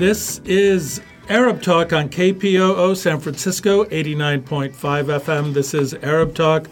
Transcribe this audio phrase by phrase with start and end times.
[0.00, 5.52] This is Arab Talk on KPOO San Francisco, 89.5 FM.
[5.52, 6.68] This is Arab Talk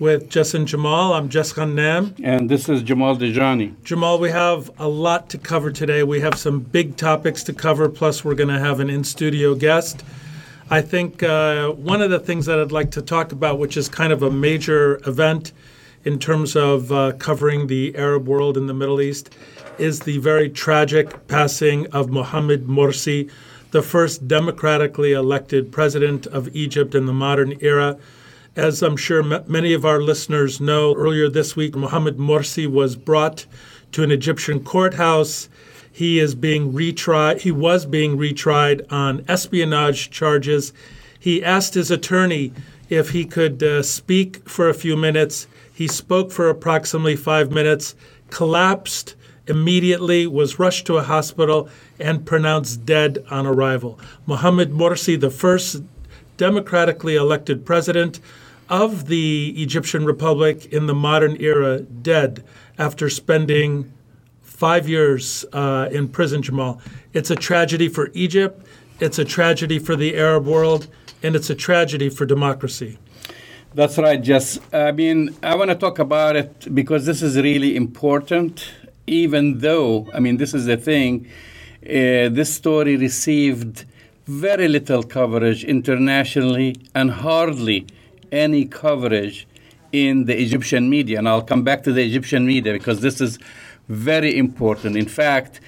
[0.00, 1.14] with Jess and Jamal.
[1.14, 2.18] I'm Jess Ghannam.
[2.24, 3.80] And this is Jamal Dejani.
[3.84, 6.02] Jamal, we have a lot to cover today.
[6.02, 9.54] We have some big topics to cover, plus, we're going to have an in studio
[9.54, 10.02] guest.
[10.68, 13.88] I think uh, one of the things that I'd like to talk about, which is
[13.88, 15.52] kind of a major event
[16.04, 19.32] in terms of uh, covering the Arab world in the Middle East,
[19.78, 23.30] is the very tragic passing of Mohamed Morsi,
[23.70, 27.96] the first democratically elected president of Egypt in the modern era.
[28.54, 32.96] As I'm sure m- many of our listeners know, earlier this week, Mohamed Morsi was
[32.96, 33.46] brought
[33.92, 35.48] to an Egyptian courthouse.
[35.90, 37.40] He is being retried.
[37.40, 40.72] He was being retried on espionage charges.
[41.18, 42.52] He asked his attorney
[42.88, 45.46] if he could uh, speak for a few minutes.
[45.72, 47.94] He spoke for approximately five minutes,
[48.28, 49.14] collapsed
[49.46, 53.98] immediately, was rushed to a hospital, and pronounced dead on arrival.
[54.26, 55.82] Mohamed Morsi, the first
[56.36, 58.20] democratically elected president
[58.68, 62.42] of the Egyptian Republic in the modern era, dead
[62.78, 63.92] after spending
[64.40, 66.80] five years uh, in prison, Jamal.
[67.12, 68.64] It's a tragedy for Egypt,
[69.00, 70.88] it's a tragedy for the Arab world,
[71.22, 72.98] and it's a tragedy for democracy.
[73.74, 74.58] That's right, Jess.
[74.72, 78.70] I mean, I want to talk about it because this is really important,
[79.06, 81.26] even though, I mean, this is the thing,
[81.84, 83.84] uh, this story received
[84.26, 87.86] very little coverage internationally and hardly
[88.30, 89.46] any coverage
[89.90, 91.18] in the Egyptian media.
[91.18, 93.38] And I'll come back to the Egyptian media because this is
[93.88, 94.96] very important.
[94.96, 95.60] In fact,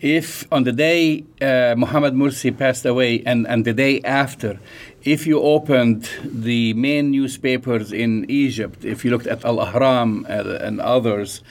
[0.00, 4.58] if on the day uh, Mohamed Morsi passed away and, and the day after,
[5.04, 10.64] if you opened the main newspapers in Egypt, if you looked at Al Ahram uh,
[10.64, 11.42] and others,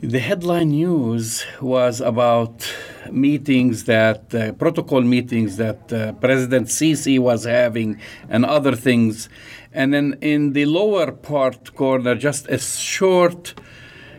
[0.00, 2.72] the headline news was about
[3.10, 7.98] meetings that, uh, protocol meetings that uh, President Sisi was having
[8.28, 9.28] and other things.
[9.72, 13.54] And then in the lower part corner, just a short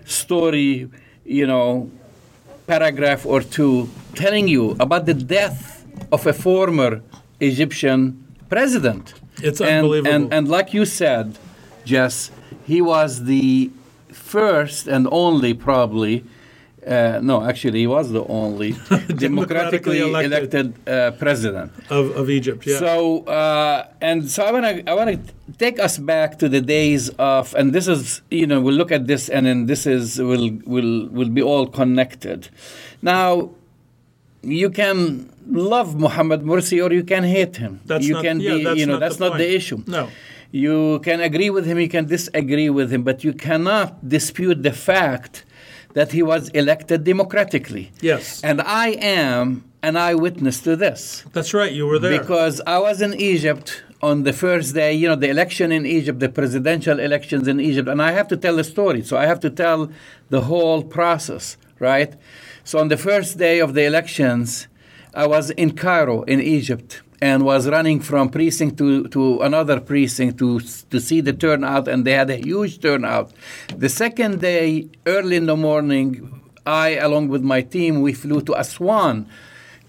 [0.05, 0.89] story,
[1.23, 1.89] you know,
[2.67, 7.01] paragraph or two telling you about the death of a former
[7.39, 9.13] Egyptian president.
[9.41, 10.13] It's and, unbelievable.
[10.13, 11.37] And, and like you said,
[11.85, 12.31] Jess,
[12.65, 13.71] he was the
[14.29, 16.23] first and only, probably,
[16.85, 18.71] uh, no, actually, he was the only
[19.15, 22.65] democratically elected, elected uh, president of, of Egypt.
[22.65, 22.79] Yeah.
[22.79, 26.61] So, uh, and so I want to I want to take us back to the
[26.61, 30.19] days of, and this is you know we'll look at this, and then this is
[30.19, 32.47] will will will be all connected.
[33.01, 33.51] Now,
[34.41, 37.81] you can love Mohammed Morsi or you can hate him.
[37.85, 39.83] That's you not, can yeah, be, that's you know, not that's the not the issue.
[39.85, 40.09] No.
[40.51, 44.73] You can agree with him, you can disagree with him, but you cannot dispute the
[44.73, 45.45] fact
[45.93, 47.91] that he was elected democratically.
[48.01, 48.43] Yes.
[48.43, 51.23] And I am an eyewitness to this.
[51.33, 51.71] That's right.
[51.71, 52.19] You were there.
[52.19, 56.19] Because I was in Egypt on the first day, you know, the election in Egypt,
[56.19, 59.01] the presidential elections in Egypt, and I have to tell the story.
[59.03, 59.91] So I have to tell
[60.29, 62.13] the whole process, right?
[62.63, 64.67] So on the first day of the elections,
[65.13, 70.37] I was in Cairo, in Egypt, and was running from precinct to, to another precinct
[70.39, 73.31] to, to see the turnout, and they had a huge turnout.
[73.75, 78.59] The second day, early in the morning, I, along with my team, we flew to
[78.59, 79.27] Aswan,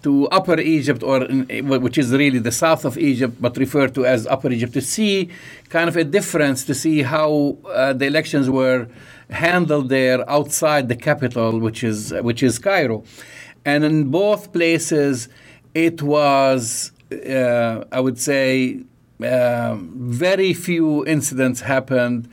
[0.02, 4.06] to Upper Egypt, or in, which is really the south of Egypt, but referred to
[4.06, 5.28] as Upper Egypt, to see
[5.68, 8.88] kind of a difference, to see how uh, the elections were
[9.28, 13.04] handled there outside the capital, which is which is Cairo,
[13.64, 15.28] and in both places,
[15.74, 18.81] it was uh, I would say
[19.22, 22.28] uh, very few incidents happened.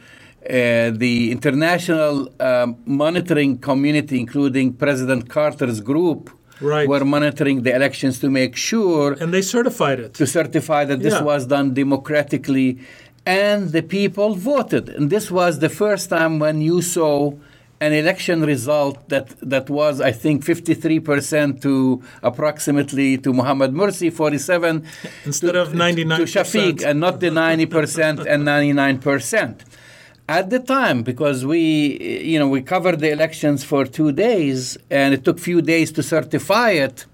[0.50, 6.30] Uh, the international um, monitoring community, including President Carter's group,
[6.60, 6.88] Right.
[6.90, 10.16] were monitoring the elections to make sure and they certified it.
[10.16, 11.22] to certify that this Yeah.
[11.32, 12.80] was done democratically
[13.28, 14.90] and the people voted.
[14.90, 17.34] And this was the first time when you saw
[17.80, 24.86] an election result that, that was, I think, 53% to approximately to Mohamed Morsi, 47
[25.26, 26.18] Instead to, of 99%.
[26.18, 29.62] to Shafiq, and not the 90% and 99%.
[30.30, 35.14] At the time, because we, you know, we covered the elections for two days, and
[35.14, 37.06] it took few days to certify it.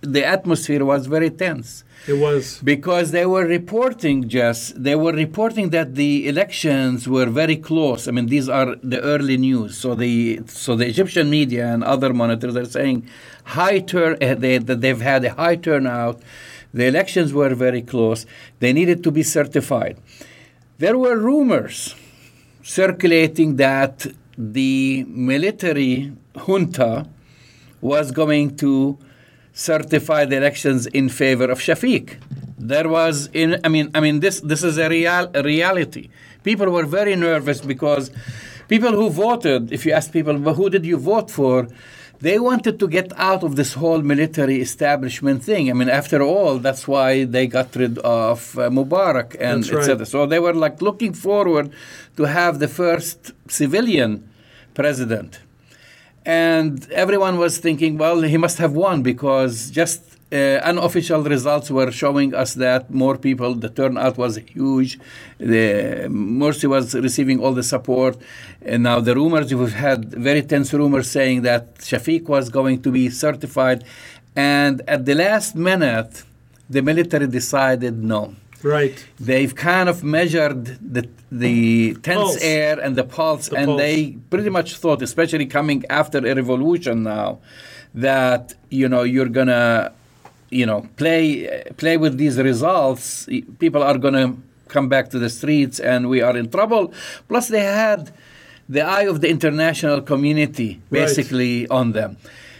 [0.00, 2.60] The atmosphere was very tense It was.
[2.62, 8.06] because they were reporting just they were reporting that the elections were very close.
[8.08, 9.78] I mean these are the early news.
[9.78, 13.08] So the so the egyptian media and other monitors are saying
[13.44, 16.20] high turn uh, they, that they've had a high turnout.
[16.74, 18.26] The elections were very close.
[18.58, 19.96] They needed to be certified.
[20.78, 21.94] There were rumors
[22.62, 26.12] circulating that the military
[26.46, 27.08] junta
[27.80, 28.98] was going to
[29.54, 32.16] certified elections in favor of Shafiq.
[32.58, 36.10] There was in I mean I mean this this is a real a reality.
[36.42, 38.10] People were very nervous because
[38.68, 41.68] people who voted, if you ask people well, who did you vote for,
[42.20, 45.70] they wanted to get out of this whole military establishment thing.
[45.70, 49.80] I mean, after all, that's why they got rid of uh, Mubarak and right.
[49.80, 50.06] etc.
[50.06, 51.70] So they were like looking forward
[52.16, 54.28] to have the first civilian
[54.74, 55.40] president.
[56.24, 60.00] And everyone was thinking, well, he must have won because just
[60.32, 64.98] uh, unofficial results were showing us that more people, the turnout was huge.
[65.38, 68.16] The Morsi was receiving all the support.
[68.62, 72.90] And now the rumors, we've had very tense rumors saying that Shafiq was going to
[72.90, 73.84] be certified.
[74.34, 76.24] And at the last minute,
[76.70, 78.96] the military decided no Right.
[79.20, 80.60] they've kind of measured
[80.94, 82.38] the the tense Pulse.
[82.42, 83.80] air and the pulse, The and pulse.
[83.82, 83.96] they
[84.30, 87.28] pretty much thought, especially coming after a revolution now,
[88.06, 89.92] that you know you're gonna,
[90.50, 91.24] you know, play
[91.76, 93.28] play with these results.
[93.58, 94.36] People are gonna
[94.68, 96.92] come back to the streets, and we are in trouble.
[97.28, 98.12] Plus, they had
[98.68, 101.00] the eye of the international community Right.
[101.00, 102.16] basically on them.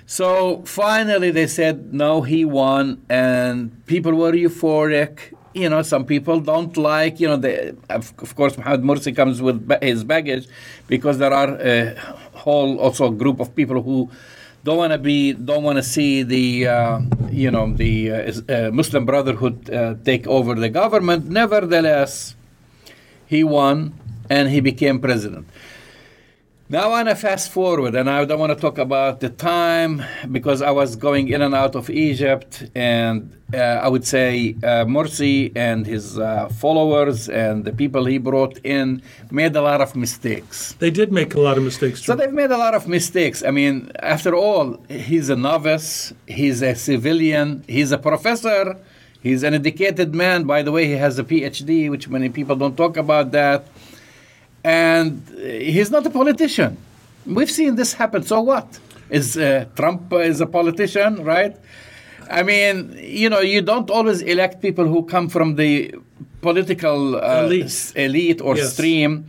[0.06, 3.56] So finally, they said no, he won, and
[3.86, 5.14] people were euphoric.
[5.54, 7.20] You know, some people don't like.
[7.20, 10.48] You know, the, of, of course, Mohammed Morsi comes with his baggage
[10.88, 11.94] because there are a
[12.32, 14.10] whole also group of people who
[14.64, 18.70] don't want to be, don't want to see the, uh, you know, the uh, uh,
[18.72, 21.26] Muslim Brotherhood uh, take over the government.
[21.26, 22.34] Nevertheless,
[23.26, 23.94] he won
[24.28, 25.46] and he became president.
[26.70, 30.02] Now I want to fast forward, and I don't want to talk about the time
[30.32, 34.86] because I was going in and out of Egypt, and uh, I would say uh,
[34.86, 39.94] Morsi and his uh, followers and the people he brought in made a lot of
[39.94, 40.72] mistakes.
[40.78, 42.02] They did make a lot of mistakes.
[42.02, 43.44] So they've made a lot of mistakes.
[43.44, 48.78] I mean, after all, he's a novice, he's a civilian, he's a professor,
[49.22, 50.44] he's an educated man.
[50.44, 53.66] By the way, he has a PhD, which many people don't talk about that.
[54.64, 56.76] And he's not a politician.
[57.26, 58.22] We've seen this happen.
[58.22, 58.78] So what?
[59.10, 61.54] Is uh, Trump is a politician, right?
[62.30, 65.94] I mean, you know, you don't always elect people who come from the
[66.40, 67.92] political uh, Elite.
[67.96, 68.72] elite or Yes.
[68.72, 69.26] stream.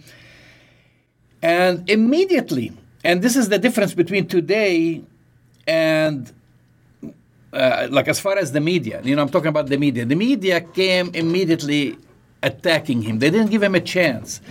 [1.42, 2.72] And immediately,
[3.04, 5.04] and this is the difference between today
[5.68, 6.32] and
[7.54, 10.06] uh, like as far as the media, you know, I'm talking about the media.
[10.06, 11.98] The media came immediately
[12.44, 13.20] attacking him.
[13.20, 14.42] They didn't give him a chance.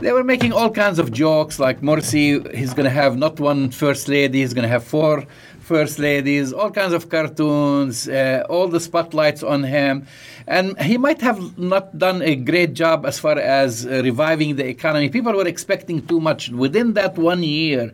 [0.00, 3.70] They were making all kinds of jokes, like Morsi, he's going to have not one
[3.70, 5.24] first lady, he's going to have four
[5.60, 10.06] first ladies, all kinds of cartoons, uh, all the spotlights on him.
[10.46, 14.66] And he might have not done a great job as far as uh, reviving the
[14.66, 15.10] economy.
[15.10, 16.48] People were expecting too much.
[16.48, 17.92] Within that one year,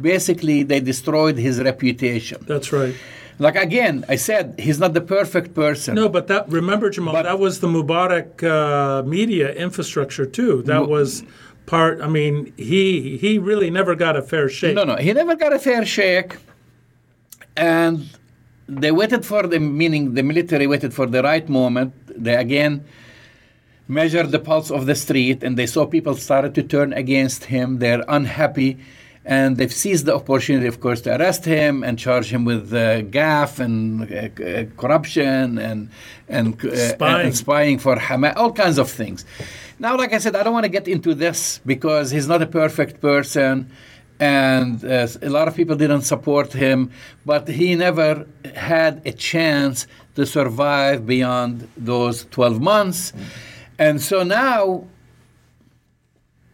[0.00, 2.38] basically, they destroyed his reputation.
[2.46, 2.94] That's right.
[3.40, 5.94] Like again, I said he's not the perfect person.
[5.94, 10.62] No, but that remember, Jamal, But- that was the Mubarak uh, media infrastructure too.
[10.62, 11.22] That was
[11.74, 11.94] part.
[12.06, 12.34] I mean,
[12.70, 12.84] he
[13.22, 14.74] he really never got a fair shake.
[14.80, 16.30] no, no, he never got a fair shake,
[17.56, 17.94] and
[18.80, 21.92] they waited for the meaning the military waited for the right moment.
[22.24, 22.84] They again
[23.88, 27.78] measured the pulse of the street, and they saw people started to turn against him.
[27.78, 28.72] They're unhappy.
[29.24, 33.02] And they've seized the opportunity, of course, to arrest him and charge him with uh,
[33.02, 33.76] gaff and
[34.10, 35.90] uh, uh, corruption and
[36.36, 37.26] and, uh, Spying.
[37.26, 39.26] and spying for Hamas, all kinds of things.
[39.80, 42.46] Now, like I said, I don't want to get into this because he's not a
[42.46, 43.70] perfect person,
[44.18, 46.90] and uh, a lot of people didn't support him,
[47.24, 53.12] but he never had a chance to survive beyond those 12 months.
[53.78, 54.84] And so now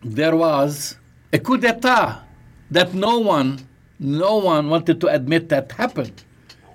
[0.03, 0.99] there was
[1.33, 2.23] a coup d'etat
[2.71, 3.67] that no one,
[3.99, 6.25] no one wanted to admit that happened.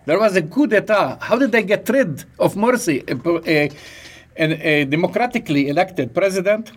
[0.06, 1.20] There was a coup d'etat.
[1.22, 3.70] How did they get rid of Morsi, a, a,
[4.40, 6.72] a democratically elected president?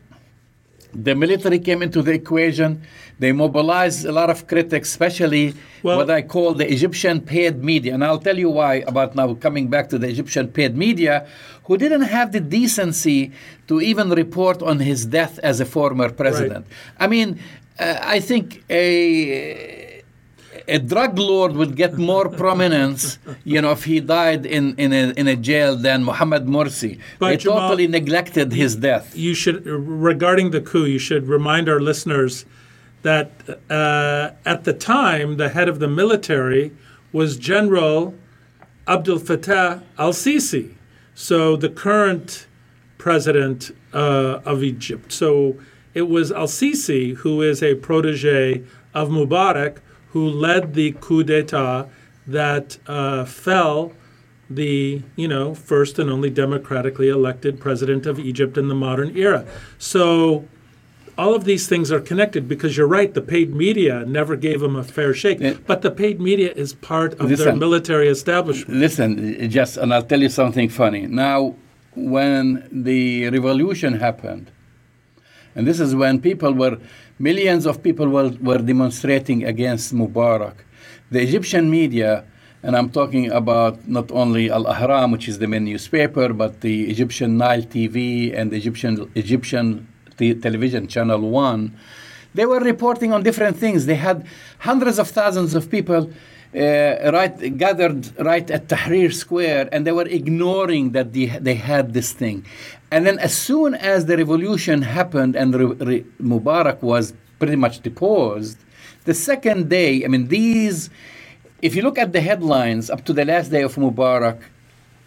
[0.94, 2.82] The military came into the equation.
[3.18, 7.94] They mobilized a lot of critics, especially Well- what I call the Egyptian paid media.
[7.94, 11.26] And I'll tell you why about now coming back to the Egyptian paid media,
[11.64, 13.30] who didn't have the decency
[13.68, 16.66] to even report on his death as a former president.
[16.98, 17.38] I mean,
[17.78, 19.81] uh, I think a
[20.76, 23.02] a drug lord would get more prominence,
[23.52, 26.92] you know, if he died in, in, a, in a jail than Mohammed Morsi.
[27.18, 29.06] But they Jamal- totally neglected his death.
[29.26, 32.32] you should regarding the coup you should remind our listeners
[33.02, 33.30] that
[33.70, 36.64] uh, at the time the head of the military
[37.18, 38.14] was general
[38.94, 40.64] Abdel fattah al-sisi
[41.28, 42.46] so the current
[43.04, 43.58] president
[43.92, 45.56] uh, of egypt so
[46.00, 48.62] it was al-sisi who is a protege
[49.00, 49.74] of mubarak
[50.12, 51.86] who led the coup d'etat
[52.26, 53.92] that uh, fell
[54.50, 59.46] the you know first and only democratically elected president of Egypt in the modern era.
[59.78, 60.44] So
[61.18, 63.12] all of these things are connected because you're right.
[63.12, 65.54] The paid media never gave him a fair shake, Yeah.
[65.66, 68.80] but the paid media is part of their military establishment.
[68.80, 71.06] Listen, just and I'll tell you something funny.
[71.06, 71.54] Now,
[71.94, 74.50] when the revolution happened,
[75.54, 76.78] and this is when people were,
[77.22, 80.56] millions of people were, were demonstrating against Mubarak,
[81.10, 82.24] the Egyptian media,
[82.64, 86.90] and I'm talking about not only Al Ahram, which is the main newspaper, but the
[86.90, 89.86] Egyptian Nile TV and Egyptian Egyptian
[90.16, 91.76] te- television channel One,
[92.34, 93.86] they were reporting on different things.
[93.86, 94.26] They had
[94.58, 96.10] hundreds of thousands of people
[96.54, 101.94] uh, right gathered right at Tahrir Square, and they were ignoring that they, they had
[101.94, 102.44] this thing.
[102.92, 107.80] And then, as soon as the revolution happened and re, re, Mubarak was pretty much
[107.80, 108.58] deposed,
[109.04, 110.90] the second day, I mean, these,
[111.62, 114.42] if you look at the headlines up to the last day of Mubarak,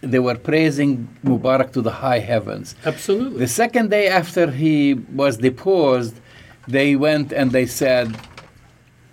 [0.02, 2.74] they were praising Mubarak to the high heavens.
[2.86, 3.38] Absolutely.
[3.38, 6.20] The second day after he was deposed,
[6.68, 8.18] they went and they said,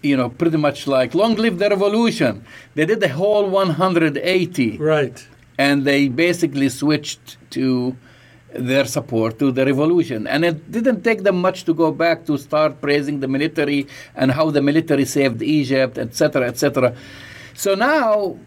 [0.02, 2.42] you know, pretty much like, long live the revolution.
[2.74, 5.28] They did the whole 180 right.
[5.58, 7.98] and they basically switched to
[8.54, 10.26] their support to the revolution.
[10.26, 14.30] And it didn't take them much to go back to start praising the military and
[14.30, 16.94] how the military saved Egypt, etc., etc.
[17.54, 18.38] So now,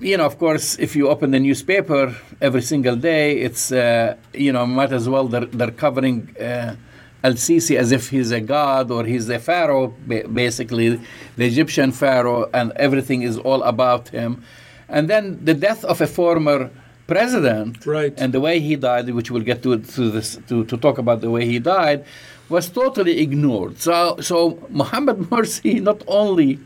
[0.00, 4.52] you know, of course, if you open the newspaper every single day, it's, uh, you
[4.52, 6.34] know, might as well they're, they're covering.
[6.36, 6.76] Uh,
[7.24, 11.00] Al Sisi as if he's a god or he's a pharaoh, basically,
[11.36, 14.44] the Egyptian pharaoh, and everything is all about him.
[14.90, 16.70] And then the death of a former
[17.06, 18.14] president Right.
[18.16, 21.20] and the way he died, which we'll get to to this to, to talk about
[21.20, 22.04] the way he died,
[22.48, 23.78] was totally ignored.
[23.80, 26.58] So so Muhammad Morsi not only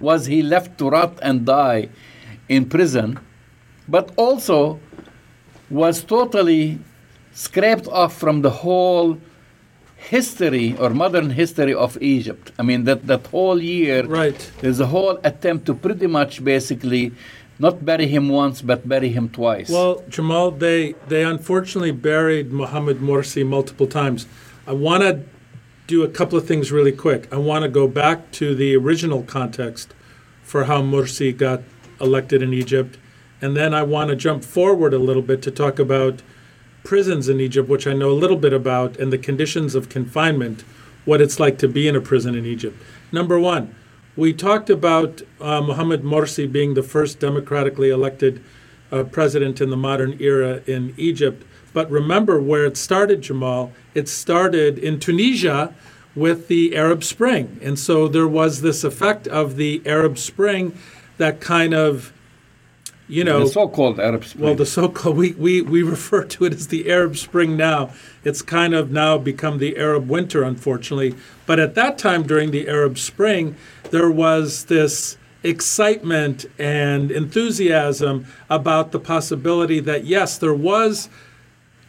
[0.00, 1.88] was he left to rot and die
[2.48, 3.18] in prison,
[3.88, 4.80] but also
[5.70, 6.78] was totally
[7.32, 9.18] scraped off from the whole
[9.96, 12.50] history or modern history of Egypt.
[12.58, 14.40] I mean that that whole year Right.
[14.60, 17.12] there's a whole attempt to pretty much basically
[17.60, 19.68] not bury him once but bury him twice.
[19.68, 24.26] Well, Jamal, they they unfortunately buried Mohammed Morsi multiple times.
[24.66, 25.20] I want to
[25.86, 27.32] do a couple of things really quick.
[27.32, 29.92] I want to go back to the original context
[30.42, 31.62] for how Morsi got
[32.00, 32.96] elected in Egypt,
[33.42, 36.22] and then I want to jump forward a little bit to talk about
[36.84, 40.64] prisons in Egypt, which I know a little bit about, and the conditions of confinement,
[41.04, 42.80] what it's like to be in a prison in Egypt.
[43.12, 43.74] Number one,
[44.16, 48.42] we talked about uh, Mohammed Morsi being the first democratically elected
[48.90, 51.44] uh, president in the modern era in Egypt.
[51.72, 53.72] But remember where it started, Jamal.
[53.94, 55.74] It started in Tunisia
[56.16, 57.60] with the Arab Spring.
[57.62, 60.76] And so there was this effect of the Arab Spring
[61.18, 62.12] that kind of,
[63.10, 64.44] you know, the so-called Arab Spring.
[64.44, 67.90] well, the so-called we, we we refer to it as the Arab Spring now.
[68.24, 71.14] It's kind of now become the Arab Winter, unfortunately.
[71.46, 73.56] But at that time, during the Arab Spring,
[73.90, 81.08] there was this excitement and enthusiasm about the possibility that yes, there was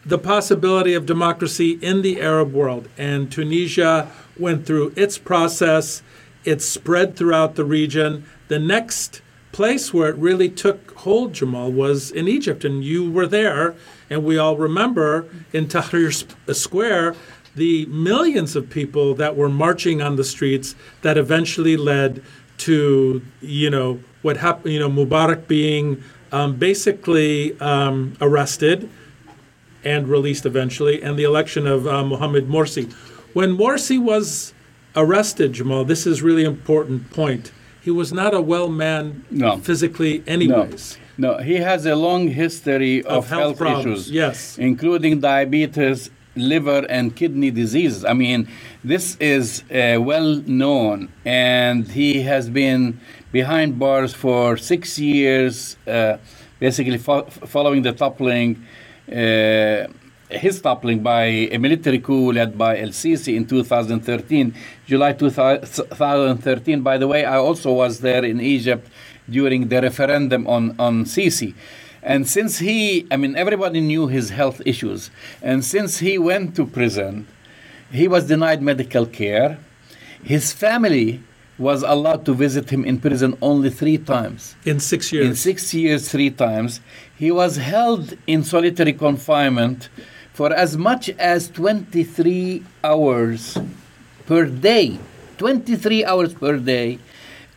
[0.05, 2.87] the possibility of democracy in the Arab world.
[2.97, 4.09] And Tunisia
[4.39, 6.01] went through its process,
[6.43, 8.25] it spread throughout the region.
[8.47, 9.21] The next
[9.51, 12.63] place where it really took hold, Jamal, was in Egypt.
[12.63, 13.75] And you were there,
[14.10, 16.12] and we all remember in Tahrir
[16.55, 17.15] Square
[17.55, 22.24] the millions of people that were marching on the streets that eventually led
[22.60, 28.89] to, you know, what happened, you know, Mubarak being um, basically um, arrested
[29.84, 32.91] and released eventually, and the election of uh, Mohammed Morsi.
[33.34, 34.53] When Morsi was
[34.96, 37.51] arrested, Jamal, this is really important point.
[37.81, 39.57] He was not a well man No.
[39.57, 40.97] physically, anyways.
[41.17, 41.43] no, no.
[41.43, 44.57] he has a long history of, Of health problems, issues, yes.
[44.57, 48.05] including diabetes, liver, and kidney diseases.
[48.05, 48.47] I mean,
[48.83, 53.00] this is uh, well known, and he has been
[53.31, 56.17] behind bars for six years, uh,
[56.59, 58.63] basically fo- following the toppling.
[59.11, 59.88] Uh,
[60.33, 64.53] his toppling by a military coup led by El Sisi in 2013,
[64.85, 66.81] July 2013.
[66.81, 68.88] By the way, I also was there in Egypt
[69.29, 71.53] during the referendum on, on Sisi.
[72.03, 75.11] And since he, I mean, everybody knew his health issues.
[75.41, 77.27] And since he went to prison,
[77.91, 79.59] he was denied medical care.
[80.23, 81.21] His family
[81.57, 84.55] was allowed to visit him in prison only three times.
[84.65, 85.27] In six years?
[85.27, 86.81] In six years, three times.
[87.15, 89.89] He was held in solitary confinement
[90.33, 93.57] for as much as 23 hours
[94.25, 95.00] per day.
[95.38, 97.00] 23 hours per day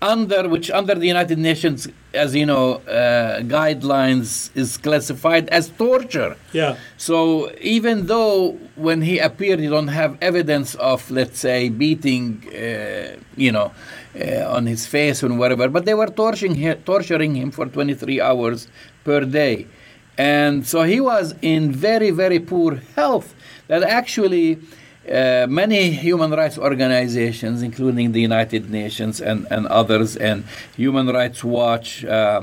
[0.04, 6.36] under which under the United Nations, as you know, uh, guidelines is classified as torture.
[6.52, 6.76] Yeah.
[6.98, 13.16] So even though when he appeared, you don't have evidence of, let's say, beating, uh,
[13.36, 13.72] you know,
[14.20, 18.20] uh, on his face and whatever, but they were torturing him, torturing him for 23
[18.20, 18.68] hours
[19.04, 19.66] per day,
[20.18, 23.34] and so he was in very very poor health.
[23.68, 24.58] That actually
[25.10, 30.44] uh, many human rights organizations, including the United Nations and, and others, and
[30.76, 32.42] Human Rights Watch, uh,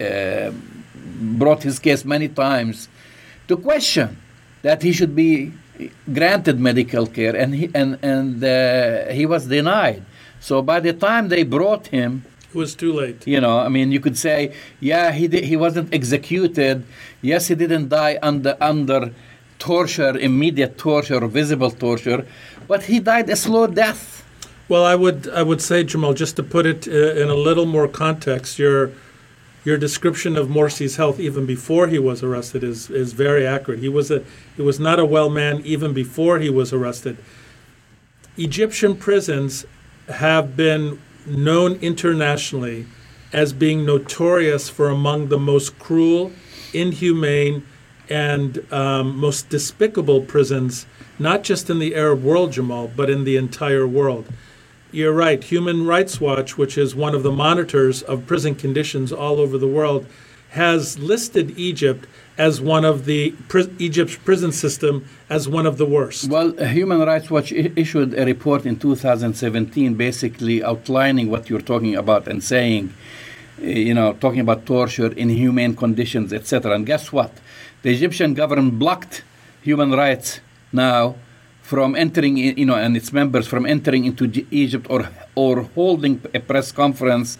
[0.00, 0.50] uh,
[1.04, 2.88] brought his case many times
[3.48, 4.16] to question
[4.62, 5.52] that he should be
[6.12, 10.02] granted medical care, and he, and, and uh, he was denied.
[10.40, 12.24] So by the time they brought him,
[12.54, 13.26] it was too late.
[13.26, 16.84] You know, I mean, you could say, yeah, he did, he wasn't executed.
[17.20, 19.12] Yes, he didn't die under under
[19.58, 22.26] torture, immediate torture, visible torture,
[22.68, 24.24] but he died a slow death.
[24.68, 27.66] Well, I would I would say, Jamal, just to put it uh, in a little
[27.66, 28.92] more context, your
[29.64, 33.80] your description of Morsi's health even before he was arrested is is very accurate.
[33.80, 34.22] He was a
[34.56, 37.16] he was not a well man even before he was arrested.
[38.36, 39.64] Egyptian prisons
[40.08, 42.86] have been known internationally
[43.32, 46.30] as being notorious for among the most cruel,
[46.72, 47.66] inhumane,
[48.08, 50.86] and um, most despicable prisons,
[51.18, 54.26] not just in the Arab world, Jamal, but in the entire world.
[54.92, 55.42] You're right.
[55.42, 59.66] Human Rights Watch, which is one of the monitors of prison conditions all over the
[59.66, 60.06] world,
[60.50, 63.34] has listed Egypt as one of the
[63.78, 66.28] Egypt's prison system as one of the worst.
[66.28, 71.94] Well, Human Rights Watch I- issued a report in 2017, basically outlining what you're talking
[71.94, 72.92] about and saying,
[73.60, 76.74] you know, talking about torture, inhumane conditions, etc.
[76.74, 77.30] And guess what?
[77.84, 79.22] the Egyptian government blocked
[79.62, 80.40] human rights
[80.72, 81.14] now
[81.62, 86.40] from entering, you know, and its members from entering into Egypt or or holding a
[86.40, 87.38] press conference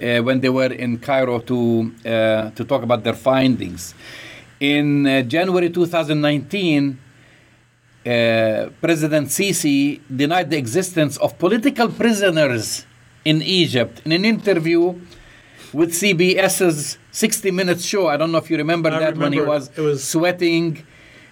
[0.00, 3.94] uh, when they were in Cairo to uh, to talk about their findings.
[4.60, 6.98] In uh, January 2019,
[8.04, 12.84] uh, President Sisi denied the existence of political prisoners
[13.24, 15.00] in Egypt in an interview
[15.72, 18.08] with CBS's 60 Minutes show.
[18.08, 20.84] I don't know if you remember I that remember when he was, was sweating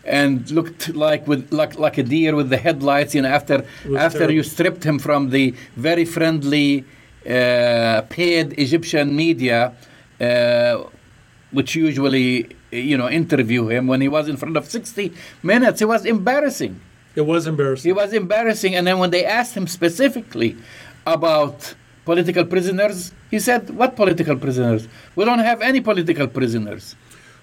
[0.05, 3.15] and looked like with like like a deer with the headlights.
[3.15, 4.35] You know, after after terrible.
[4.35, 6.87] you stripped him from the very friendly
[7.29, 9.75] uh, paid Egyptian media,
[10.19, 10.85] uh,
[11.51, 15.81] which usually you know interview him when he was in front of 60 minutes.
[15.81, 16.81] It was embarrassing.
[17.15, 17.91] It was embarrassing.
[17.91, 18.75] It was embarrassing.
[18.75, 20.57] And then when they asked him specifically
[21.07, 24.87] about political prisoners, he said, What political prisoners?
[25.17, 26.95] We don't have any political prisoners.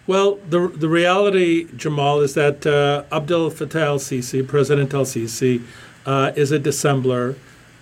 [0.08, 5.64] Well, the, the reality, Jamal, is that uh, Abdel Fattah al Sisi, President al Sisi,
[6.06, 7.36] uh, is a dissembler.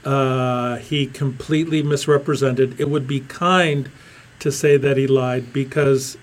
[0.05, 2.79] Uh, he completely misrepresented.
[2.79, 3.89] It would be kind
[4.39, 6.17] to say that he lied because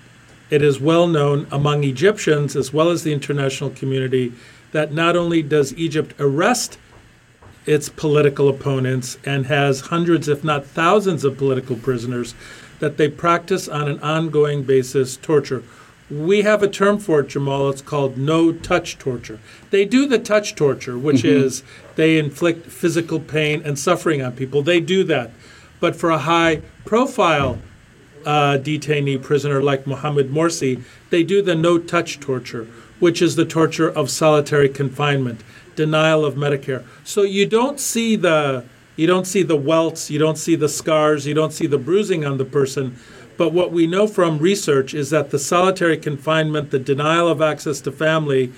[0.50, 4.32] it is well known among Egyptians as well as the international community
[4.72, 6.78] that not only does Egypt arrest
[7.66, 12.34] its political opponents and has hundreds, if not thousands, of political prisoners
[12.80, 15.62] that they practice on an ongoing basis torture.
[16.10, 17.68] We have a term for it, Jamal.
[17.68, 19.38] It's called no touch torture.
[19.70, 21.44] They do the touch torture, which mm-hmm.
[21.44, 21.62] is
[21.94, 24.62] they inflict physical pain and suffering on people.
[24.62, 25.30] They do that.
[25.78, 27.60] But for a high profile
[28.24, 32.66] uh, detainee prisoner like Mohammed Morsi, they do the no touch torture,
[32.98, 35.42] which is the torture of solitary confinement
[35.76, 36.84] denial of Medicare.
[37.04, 38.64] So you don't see the
[38.96, 42.26] you don't see the welts, you don't see the scars, you don't see the bruising
[42.26, 42.96] on the person.
[43.38, 47.80] But what we know from research is that the solitary confinement, the denial of access
[47.82, 48.52] to family,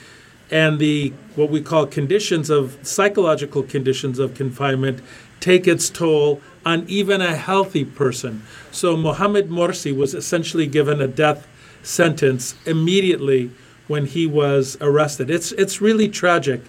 [0.50, 5.00] and the what we call conditions of psychological conditions of confinement
[5.38, 8.42] take its toll on even a healthy person.
[8.70, 11.46] So Mohammed Morsi was essentially given a death
[11.82, 13.50] sentence immediately
[13.88, 15.30] when he was arrested.
[15.30, 16.62] It's it's really tragic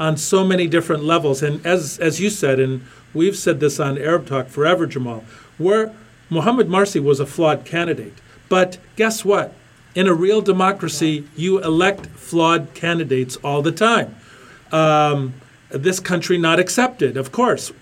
[0.00, 1.42] on so many different levels.
[1.42, 5.24] And as as you said, and we've said this on Arab Talk forever, Jamal,
[5.58, 5.94] where
[6.30, 8.14] Mohammed Morsi was a flawed candidate.
[8.48, 9.54] But guess what?
[9.94, 14.16] In a real democracy, you elect flawed candidates all the time.
[14.72, 15.34] Um,
[15.70, 17.72] this country not accepted, of course.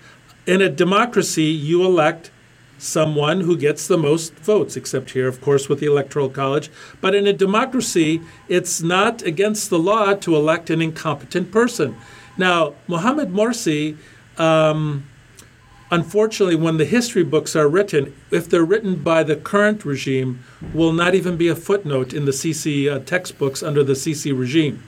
[0.45, 2.29] In a democracy, you elect
[2.77, 6.69] someone who gets the most votes, except here, of course, with the Electoral College.
[6.99, 11.95] But in a democracy, it's not against the law to elect an incompetent person.
[12.37, 13.95] Now, Mohammed Morsi,
[14.37, 15.05] um,
[15.91, 20.91] unfortunately, when the history books are written, if they're written by the current regime, will
[20.91, 24.83] not even be a footnote in the Sisi uh, textbooks under the Sisi regime.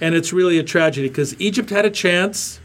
[0.00, 2.58] And it's really a tragedy because Egypt had a chance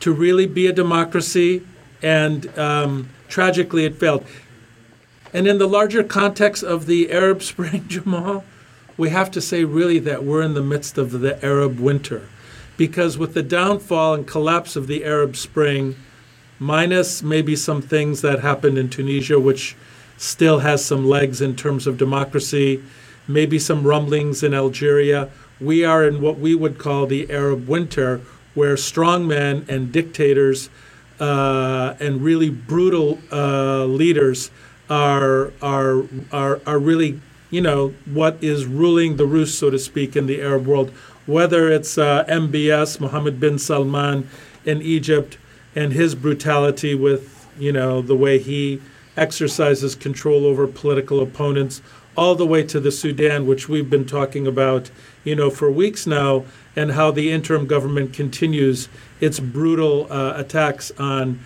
[0.00, 1.62] to really be a democracy
[2.02, 4.24] and um, tragically it failed.
[5.32, 8.44] And in the larger context of the Arab Spring, Jamal,
[8.96, 12.28] we have to say really that we're in the midst of the Arab winter.
[12.76, 15.96] Because with the downfall and collapse of the Arab Spring,
[16.58, 19.76] minus maybe some things that happened in Tunisia, which
[20.16, 22.82] still has some legs in terms of democracy,
[23.26, 25.28] maybe some rumblings in Algeria,
[25.60, 28.20] we are in what we would call the Arab winter,
[28.58, 30.68] where strongmen and dictators
[31.20, 34.50] uh, and really brutal uh, leaders
[34.90, 40.16] are, are, are, are really, you know, what is ruling the roost, so to speak,
[40.16, 40.90] in the Arab world.
[41.26, 44.28] Whether it's uh, MBS, Mohammed bin Salman
[44.64, 45.38] in Egypt,
[45.76, 48.82] and his brutality with, you know, the way he
[49.16, 51.80] exercises control over political opponents,
[52.16, 54.90] all the way to the Sudan, which we've been talking about,
[55.22, 56.44] you know, for weeks now,
[56.76, 58.88] and how the interim government continues
[59.20, 61.40] its brutal uh, attacks on,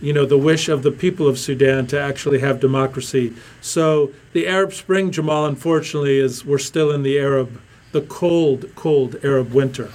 [0.00, 3.32] you know, the wish of the people of Sudan to actually have democracy.
[3.60, 7.60] So the Arab Spring, Jamal, unfortunately, is we're still in the Arab,
[7.92, 9.90] the cold, cold Arab winter.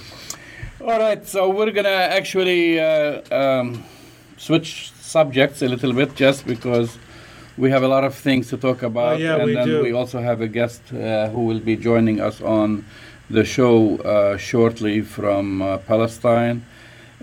[0.80, 3.82] All right, so we're gonna actually uh, um,
[4.36, 6.98] switch subjects a little bit, just because
[7.56, 9.82] we have a lot of things to talk about, Oh, yeah, and we then do.
[9.82, 12.84] we also have a guest uh, who will be joining us on
[13.30, 16.64] the show uh, shortly from uh, Palestine.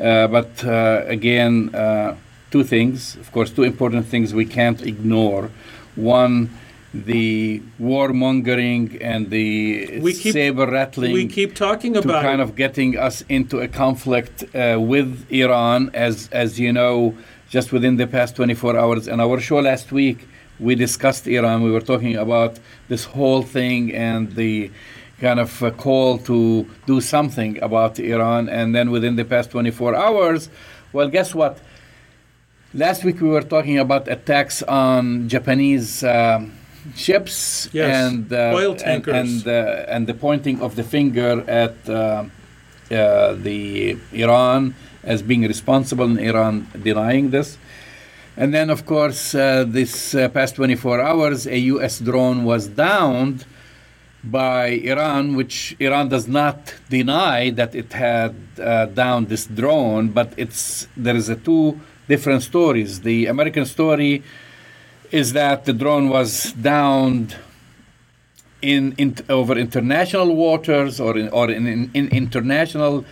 [0.01, 2.15] Uh, but uh, again, uh,
[2.49, 5.49] two things, of course, two important things we can't ignore.
[5.95, 6.49] One,
[6.93, 12.97] the warmongering and the We keep- saber rattling We keep talking about kind of getting
[12.97, 17.15] us into a conflict uh, with Iran, as as you know,
[17.49, 19.07] just within the past 24 hours.
[19.07, 20.27] In our show last week,
[20.59, 21.63] we discussed Iran.
[21.63, 22.59] We were talking about
[22.89, 24.71] this whole thing and the
[25.21, 28.49] kind of a call to do something about Iran.
[28.49, 30.49] And then within the past 24 hours,
[30.93, 31.60] well, guess what?
[32.73, 36.53] Last week we were talking about attacks on Japanese um,
[36.95, 39.13] ships Yes, and uh, oil and- tankers.
[39.13, 45.41] and uh, and the pointing of the finger at uh, uh, the Iran as being
[45.47, 47.57] responsible, and Iran denying this.
[48.38, 51.99] And then, of course, uh, this uh, past 24 hours, a U.S.
[51.99, 53.45] drone was downed
[54.23, 60.34] by Iran, which Iran does not deny that it had uh, downed this drone, but
[60.38, 63.01] it's there is a two different stories.
[63.01, 64.23] The American story
[65.12, 67.36] is that the drone was downed
[68.62, 73.05] in, in over international waters or in or in, in, in international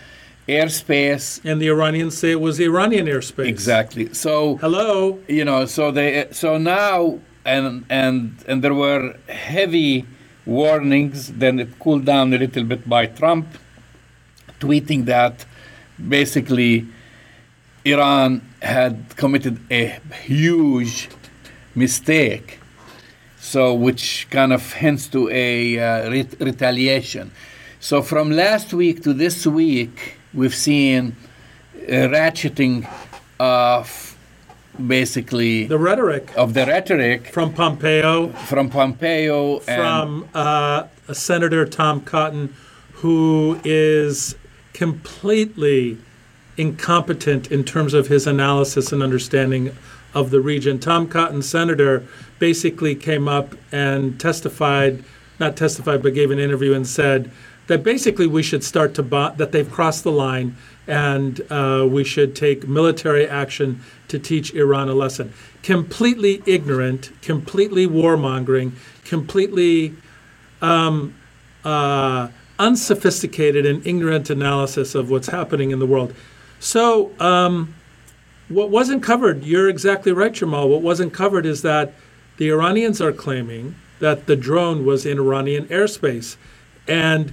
[0.48, 1.40] airspace.
[1.44, 3.46] and the Iranians say it was Iranian airspace.
[3.46, 4.12] Exactly.
[4.14, 5.18] So Hello.
[5.28, 10.06] you know so they so now and and and there were heavy
[10.58, 13.46] warnings then it cooled down a little bit by trump
[14.58, 15.34] tweeting that
[16.16, 16.86] basically
[17.84, 19.82] iran had committed a
[20.26, 21.08] huge
[21.74, 22.60] mistake
[23.40, 27.32] so which kind of hints to a uh, ret- retaliation.
[27.80, 31.16] So from last week to this week we've seen
[31.74, 32.86] uh, ratcheting
[33.40, 34.09] of
[34.86, 42.00] basically The rhetoric of the rhetoric from Pompeo, from Pompeo and from uh, Senator Tom
[42.00, 42.54] Cotton,
[42.94, 44.36] who is
[44.72, 45.98] completely
[46.56, 49.74] incompetent in terms of his analysis and understanding
[50.14, 50.78] of the region.
[50.78, 52.06] Tom Cotton, senator,
[52.38, 55.04] basically came up and testified,
[55.38, 57.30] not testified, but gave an interview and said
[57.68, 59.02] that basically we should start to
[59.36, 60.56] that they've crossed the line
[60.90, 65.32] and uh, we should take military action to teach Iran a lesson.
[65.62, 68.72] Completely ignorant, completely warmongering,
[69.04, 69.94] completely
[70.60, 71.14] um,
[71.64, 76.12] uh, unsophisticated and ignorant analysis of what's happening in the world.
[76.58, 77.72] So, um,
[78.48, 80.68] what wasn't covered, you're exactly right, Jamal.
[80.68, 81.94] What wasn't covered is that
[82.36, 86.36] the Iranians are claiming that the drone was in Iranian airspace.
[86.88, 87.32] And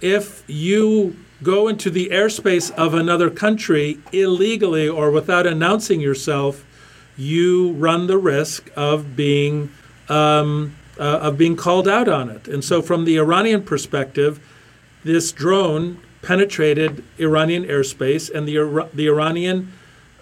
[0.00, 6.64] if you go into the airspace of another country illegally or without announcing yourself,
[7.16, 9.70] you run the risk of being
[10.08, 12.46] um, uh, of being called out on it.
[12.46, 14.40] And so, from the Iranian perspective,
[15.04, 19.72] this drone penetrated Iranian airspace, and the the Iranian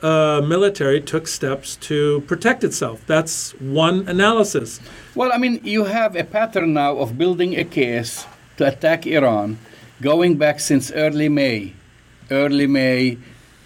[0.02, 3.04] uh, military took steps to protect itself.
[3.07, 4.81] That's one analysis.
[5.14, 8.26] well, I mean, you have a pattern now of building a case
[8.59, 9.59] to attack Iran,
[10.00, 11.72] going back since early May.
[12.30, 13.18] Early May,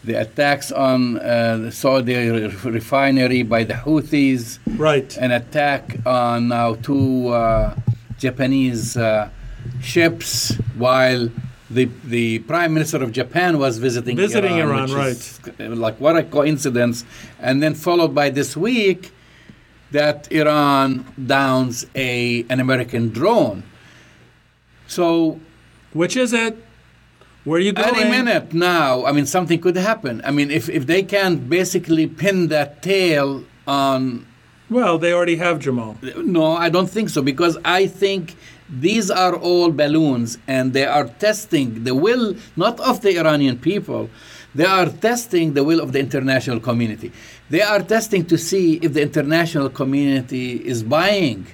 [0.05, 5.17] the attacks on uh, the Saudi re- refinery by the Houthis, Right.
[5.19, 7.75] an attack on now two uh,
[8.19, 9.29] Japanese uh,
[9.81, 11.29] ships, while
[11.71, 16.23] the the prime minister of Japan was visiting Visiting Iran, which is, like what a
[16.23, 17.05] coincidence,
[17.41, 19.11] and then followed by this week
[19.91, 23.63] that Iran downs a an American drone.
[24.87, 25.41] So
[25.93, 26.57] Which is it?
[27.45, 27.97] Where are you going?
[27.97, 30.23] any minute now, I mean, something could happen.
[30.25, 34.27] I mean, if if they can't basically pin that tail on
[34.71, 35.97] Well, they already have Jamal.
[36.17, 38.37] No, I don't think so because I think
[38.71, 44.09] these are all balloons and they are testing the will not of the Iranian people.
[44.55, 47.13] They are testing the will of the international community.
[47.51, 51.47] They are testing to see if the international community is buying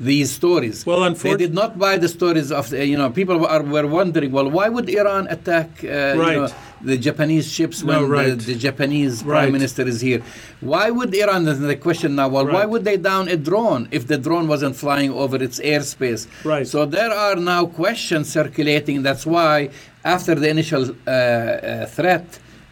[0.00, 0.84] these stories.
[0.84, 4.32] Well, they did not buy the stories of the, you know people are, were wondering
[4.32, 6.48] well why would Iran attack uh, you know,
[6.82, 8.28] the Japanese ships No, when right.
[8.30, 9.42] the, the Japanese Right.
[9.42, 10.20] prime minister is here
[10.60, 14.18] why would Iran the question now well why would they down a drone if the
[14.18, 16.66] drone wasn't flying over its airspace Right.
[16.66, 19.70] so there are now questions circulating that's why
[20.04, 22.26] after the initial uh, uh, threat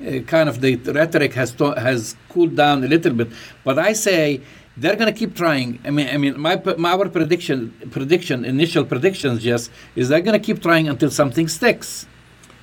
[0.05, 3.29] uh, kind of the rhetoric has to, has cooled down a little bit
[3.63, 4.41] but I say
[4.77, 5.79] they're going to keep trying.
[5.85, 10.39] I mean, I mean, my, my our prediction, prediction, initial predictions, just is they're going
[10.41, 12.07] to keep trying until something sticks,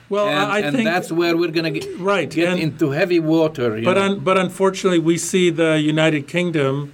[0.10, 2.30] Well, and, I I and think that's where we're going to get, right.
[2.30, 3.78] get and- into heavy water.
[3.78, 4.06] you But know.
[4.14, 6.94] un, but unfortunately, we see the United Kingdom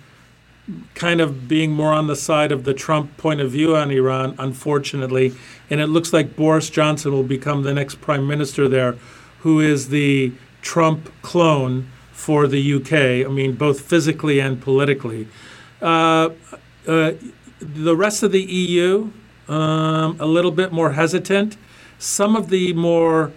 [0.95, 4.35] kind of being more on the side of the Trump point of view on Iran.
[4.39, 5.33] Unfortunately,
[5.69, 8.95] and it looks like Boris Johnson will become the next prime minister there,
[9.41, 11.87] who is the Trump clone
[12.25, 12.91] for the UK.
[13.27, 15.27] I mean, both physically and politically.
[15.79, 16.29] Uh,
[16.87, 17.11] uh,
[17.59, 19.11] the rest of the EU,
[19.47, 21.55] um, a little bit more hesitant.
[21.99, 23.31] Some of the more,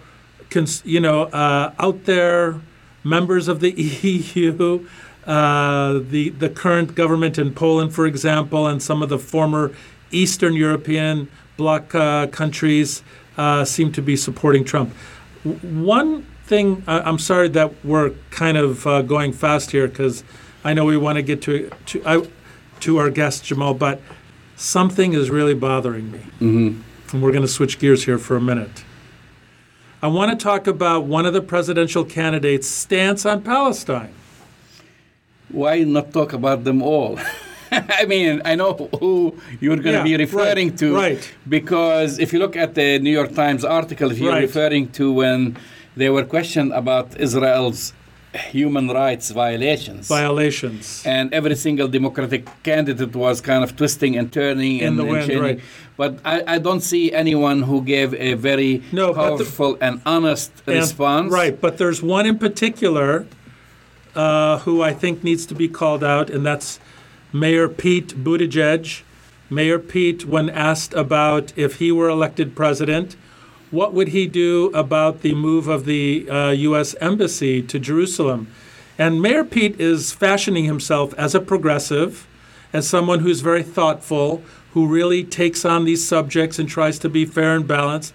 [0.49, 2.61] cons- you know, uh, out there
[3.03, 3.71] members of the
[4.33, 4.87] EU,
[5.27, 9.71] uh, the the current government in Poland, for example, and some of the former
[10.09, 13.03] Eastern European bloc uh, countries
[13.37, 14.89] uh, seem to be supporting Trump.
[15.43, 20.23] One thing, I- I'm sorry that we're kind of uh, going fast here because
[20.65, 22.27] I know we want to get to to I,
[22.81, 24.01] to our guest Jamal, but
[24.57, 26.81] something is really bothering me, Mhm.
[27.13, 28.83] and we're going to switch gears here for a minute.
[30.01, 34.13] I want to talk about one of the presidential candidates' stance on Palestine.
[35.61, 37.19] Why not talk about them all?
[37.71, 41.23] I mean, I know who you're going to be referring right, to, right.
[41.47, 44.47] Because if you look at the New York Times article, if you're Right.
[44.49, 45.39] referring to when
[46.01, 47.81] they were questioned about Israel's
[48.55, 50.03] human rights violations.
[50.19, 50.85] Violations.
[51.13, 55.25] and every single Democratic candidate was kind of twisting and turning In and, the wind,
[55.27, 55.41] changing.
[55.47, 55.59] right.
[56.01, 59.95] But I, I don't see anyone who gave a very No, but the- powerful and
[60.13, 61.27] honest And- response.
[61.41, 63.09] Right, but there's one in particular
[64.15, 66.79] uh, who I think needs to be called out, and that's
[67.43, 69.01] Mayor Pete Buttigieg.
[69.49, 73.15] Mayor Pete, when asked about if he were elected president,
[73.71, 76.95] what would he do about the move of the uh, U.S.
[76.99, 78.51] Embassy to Jerusalem?
[78.97, 82.27] And Mayor Pete is fashioning himself as a progressive,
[82.73, 87.25] as someone who's very thoughtful, who really takes on these subjects and tries to be
[87.25, 88.13] fair and balanced.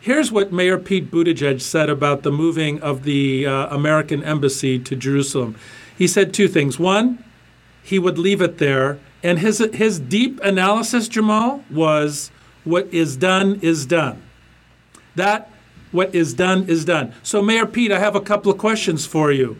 [0.00, 4.96] Here's what Mayor Pete Buttigieg said about the moving of the uh, American embassy to
[4.96, 5.56] Jerusalem.
[5.96, 6.78] He said two things.
[6.78, 7.22] One,
[7.82, 12.30] he would leave it there, and his his deep analysis, Jamal, was
[12.64, 14.22] what is done is done.
[15.18, 15.50] That
[15.90, 17.12] what is done is done.
[17.22, 19.56] So, Mayor Pete, I have a couple of questions for you.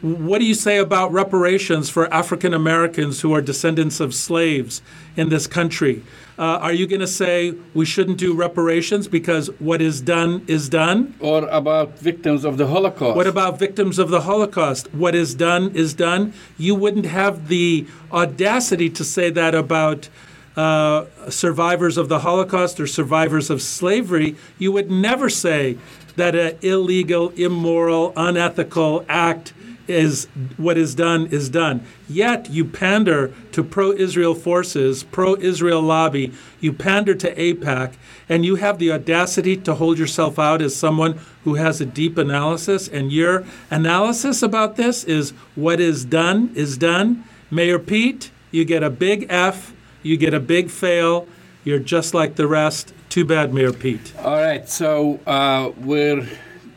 [0.00, 4.82] What do you say about reparations for African Americans who are descendants of slaves
[5.16, 6.02] in this country?
[6.38, 10.68] Uh, are you going to say we shouldn't do reparations because what is done is
[10.68, 11.14] done?
[11.20, 13.16] Or about victims of the Holocaust.
[13.16, 14.92] What about victims of the Holocaust?
[14.92, 16.32] What is done is done.
[16.58, 20.08] You wouldn't have the audacity to say that about
[20.56, 24.36] uh, survivors of the Holocaust or survivors of slavery.
[24.58, 25.78] You would never say
[26.16, 29.52] that an illegal, immoral, unethical act
[29.86, 31.84] is what is done is done.
[32.08, 37.94] Yet you pander to pro Israel forces, pro Israel lobby, you pander to AIPAC,
[38.28, 42.16] and you have the audacity to hold yourself out as someone who has a deep
[42.16, 42.88] analysis.
[42.88, 47.24] And your analysis about this is what is done is done.
[47.50, 49.73] Mayor Pete, you get a big F,
[50.04, 51.26] you get a big fail.
[51.64, 52.92] You're just like the rest.
[53.08, 54.12] Too bad, Mayor Pete.
[54.18, 56.28] All right, so uh, we're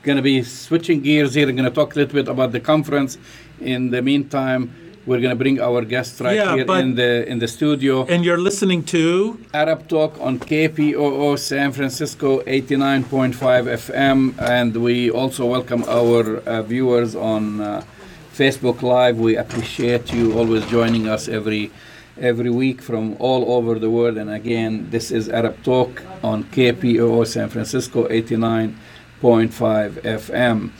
[0.03, 1.45] going to be switching gears here.
[1.45, 3.17] We're going to talk a little bit about the conference.
[3.59, 4.73] In the meantime,
[5.05, 8.05] we're going to bring our guest right Yeah, here in the in the studio.
[8.05, 15.45] And you're listening to Arab Talk on KPOO San Francisco 89.5 FM, and we also
[15.45, 17.83] welcome our uh, viewers on uh,
[18.33, 19.17] Facebook Live.
[19.17, 21.71] We appreciate you always joining us every
[22.19, 24.17] every week from all over the world.
[24.17, 28.73] And again, this is Arab Talk on KPOO San Francisco 89.5
[30.01, 30.71] FM.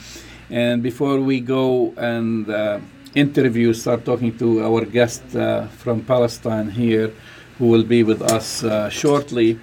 [0.50, 2.80] And before we go and uh,
[3.14, 7.12] interview, start talking to our guest uh, from Palestine here,
[7.58, 9.58] who will be with us uh, shortly.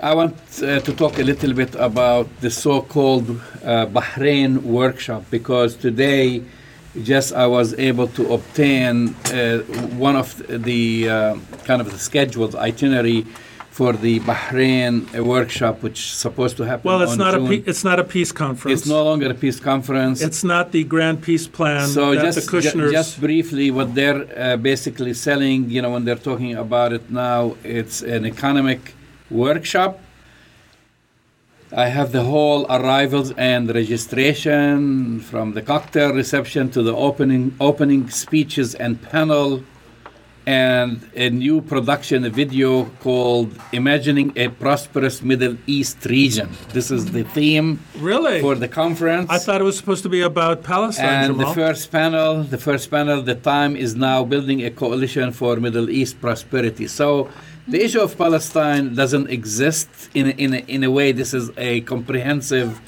[0.00, 5.76] I want uh, to talk a little bit about the so-called uh, Bahrain workshop because
[5.76, 6.42] today,
[7.00, 9.58] just I was able to obtain uh,
[10.08, 13.26] one of the uh, kind of the scheduled itinerary
[13.70, 16.84] for the Bahrain uh, workshop, which is supposed to happen.
[16.90, 18.80] Well, it's not a pe- it's not a peace conference.
[18.80, 20.20] It's no longer a peace conference.
[20.20, 24.26] It's not the grand peace plan so that just, the ju- just briefly, what they're
[24.36, 28.94] uh, basically selling, you know, when they're talking about it now, it's an economic
[29.30, 29.98] workshop.
[31.74, 38.10] I have the whole arrivals and registration from the cocktail reception to the opening opening
[38.10, 39.64] speeches and panel
[40.44, 47.12] and a new production a video called imagining a prosperous middle east region this is
[47.12, 48.40] the theme really?
[48.40, 51.30] for the conference I thought it was supposed to be about Palestine.
[51.30, 55.56] and the first panel, the first panel, the time is now building a coalition for
[55.56, 56.86] Middle East prosperity.
[56.88, 57.30] So
[57.68, 61.12] the issue of Palestine doesn't exist in a, in a, in a way.
[61.12, 62.80] This is a comprehensive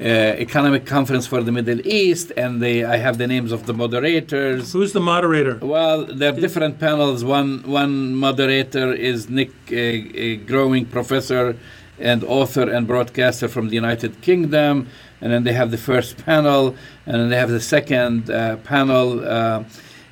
[0.00, 3.74] uh, economic conference for the Middle East, and they, I have the names of the
[3.74, 4.72] moderators.
[4.72, 5.58] Who's the moderator?
[5.60, 7.24] Well, there are different panels.
[7.24, 11.56] One one moderator is Nick, a, a Gowing professor
[11.98, 14.88] and author and broadcaster from the United Kingdom,
[15.20, 19.20] and then they have the first panel, and then they have the second uh, panel,
[19.22, 19.64] uh,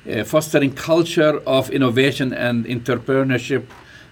[0.07, 3.63] uh, fostering culture of innovation and entrepreneurship.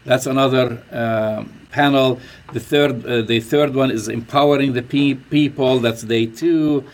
[0.09, 0.65] That's another
[1.01, 1.43] uh,
[1.79, 2.19] panel.
[2.53, 5.79] The third, uh, the third one is empowering the pe- people.
[5.85, 6.85] That's day two.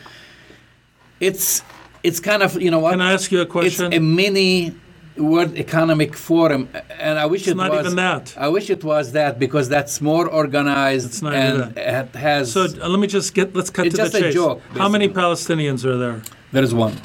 [1.28, 1.62] It's
[2.08, 3.86] it's kind of you know what Can I ask you a question?
[3.88, 4.74] it's a mini
[5.16, 6.68] World Economic Forum,
[7.08, 8.34] and I wish It's it not was even that.
[8.36, 12.52] I wish it was that because that's more organized It's not even and it has.
[12.52, 13.56] so uh, let me just get.
[13.56, 14.34] Let's cut to the just a chase.
[14.34, 15.08] joke, How many.
[15.10, 16.18] Palestinians are there?
[16.52, 16.96] there is one,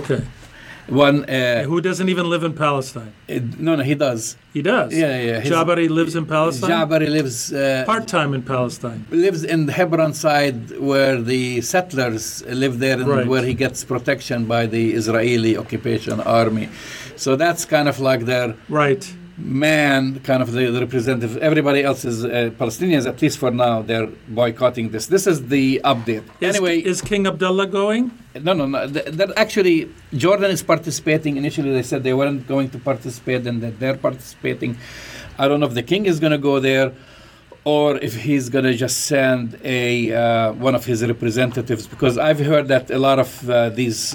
[0.00, 0.22] Okay.
[0.88, 1.24] One.
[1.24, 3.12] Uh, Who doesn't even live in Palestine?
[3.28, 4.36] uh, no, no, he does.
[4.52, 4.92] He does.
[4.92, 5.42] Yeah, yeah.
[5.42, 6.70] Jabari lives in Palestine.
[6.70, 9.04] Jabari lives uh, Part time in Palestine.
[9.10, 13.26] lives in the Hebron side where the settlers live there and Right.
[13.26, 16.68] where he gets protection by the Israeli occupation army.
[17.16, 19.04] So that's kind of like their Right.
[19.36, 21.36] Man, kind of the, the representative.
[21.38, 25.06] Everybody else is uh, Palestinians, at least for now, they're boycotting this.
[25.06, 26.22] This is the update.
[26.40, 28.10] Is, anyway, is King Abdullah going?
[28.40, 28.88] no, no, no.
[28.88, 31.36] th- That actually, Jordan is participating.
[31.36, 34.76] Initially, they said they weren't going to participate, and that they're participating.
[35.38, 36.92] I don't know if the king is going to go there,
[37.64, 41.86] or if he's going to just send a uh, one of his representatives.
[41.88, 44.14] Because I've heard that a lot of uh, these.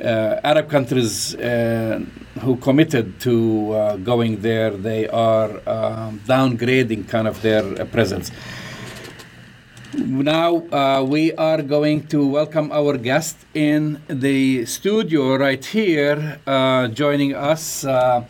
[0.00, 2.00] Uh, Arab countries uh,
[2.40, 8.32] who committed to uh, going there, they are um, downgrading kind of their uh, presence.
[9.96, 16.88] Now uh, we are going to welcome our guest in the studio right here, uh,
[16.88, 17.84] joining us.
[17.84, 18.24] Uh,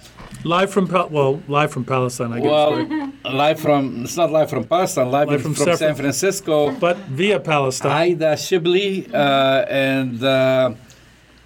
[0.44, 2.50] Live from Pal- well, live from Palestine, I guess.
[2.50, 6.70] well, live from it's not live from Palestine, live, Live from, from from San Francisco.
[6.72, 7.90] But via Palestine.
[7.90, 10.74] Aida Shibli, uh, and uh,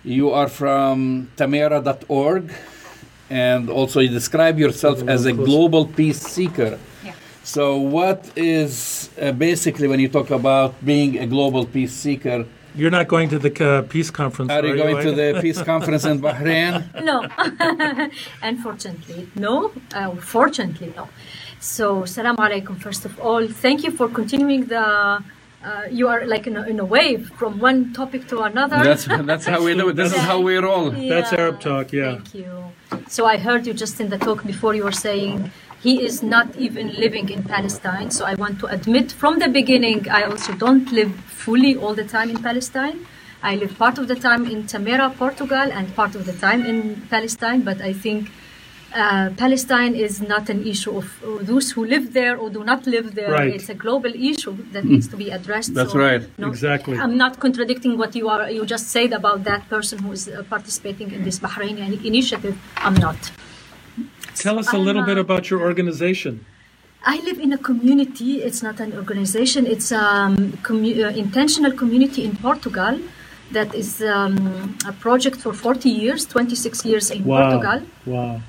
[0.05, 2.53] you are from Tamera.org,
[3.31, 6.79] and also you describe yourself as a global peace seeker.
[7.05, 7.13] Yeah.
[7.45, 12.47] So, what is uh, basically when you talk about being a global peace seeker?
[12.75, 14.53] You're not going to the uh, peace conference.
[14.53, 16.85] Are you going to the peace conference in Bahrain?
[17.03, 17.27] No,
[18.43, 19.73] unfortunately, no.
[19.93, 21.09] Uh, fortunately, no.
[21.61, 22.81] So, salam alaikum.
[22.81, 25.23] First of all, thank you for continuing the.
[25.65, 28.77] Uh, you are like in a, in a wave from one topic to another.
[28.77, 29.97] That's that's how we do it.
[29.97, 30.91] This is how we roll.
[31.13, 32.15] That's Arab talk, yeah.
[32.15, 32.65] Thank you.
[33.09, 35.51] So I heard you just in the talk before you were saying
[35.83, 38.11] he is not even living in Palestine.
[38.13, 42.05] So I want to admit from the beginning, I also don't live fully all the
[42.05, 43.07] time in Palestine.
[43.43, 47.03] I live part of the time in Tamera, Portugal, and part of the time in
[47.09, 47.63] Palestine.
[47.63, 48.31] But I think
[48.95, 52.87] uh, Palestine is not an issue of uh, those who live there or do not
[52.87, 53.33] live there.
[53.33, 53.55] Right.
[53.55, 55.75] It's a global issue that needs to be addressed.
[55.75, 56.23] That's So, right.
[56.39, 56.97] no, Exactly.
[56.99, 58.51] I'm not contradicting what you are.
[58.51, 62.57] You just said about that person who is uh, participating in this Bahraini initiative.
[62.79, 63.31] I'm not.
[64.37, 66.45] Tell us a little I'm, bit about your organization.
[67.05, 68.43] I live in a community.
[68.43, 69.67] It's not an organization.
[69.67, 72.99] It's a um, commu- uh, intentional community in Portugal.
[73.53, 77.83] That is um, a project for 40 years, 26 years in Portugal.
[78.05, 78.41] Wow.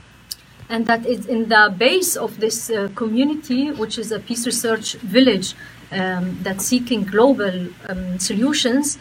[0.69, 4.93] And that is in the base of this uh, community, which is a peace research
[4.95, 5.55] village
[5.91, 8.97] um, that's seeking global um, solutions.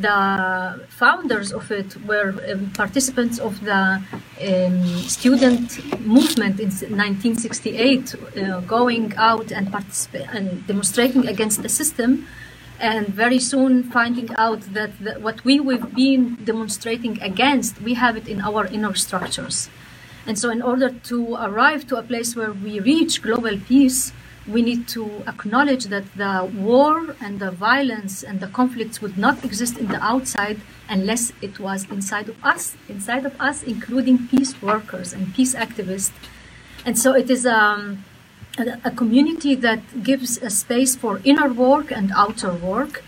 [0.00, 4.00] the founders of it were um, participants of the
[4.46, 5.66] um, student
[6.00, 12.26] movement in 1968, uh, going out and, participa- and demonstrating against the system,
[12.78, 14.90] and very soon finding out that
[15.20, 19.68] what we have been demonstrating against, we have it in our inner structures.
[20.28, 24.12] And so, in order to arrive to a place where we reach global peace,
[24.46, 29.42] we need to acknowledge that the war and the violence and the conflicts would not
[29.42, 34.60] exist in the outside unless it was inside of us, inside of us, including peace
[34.60, 36.12] workers and peace activists.
[36.84, 38.04] And so it is um,
[38.58, 43.02] a, community that gives a space for inner work and outer work.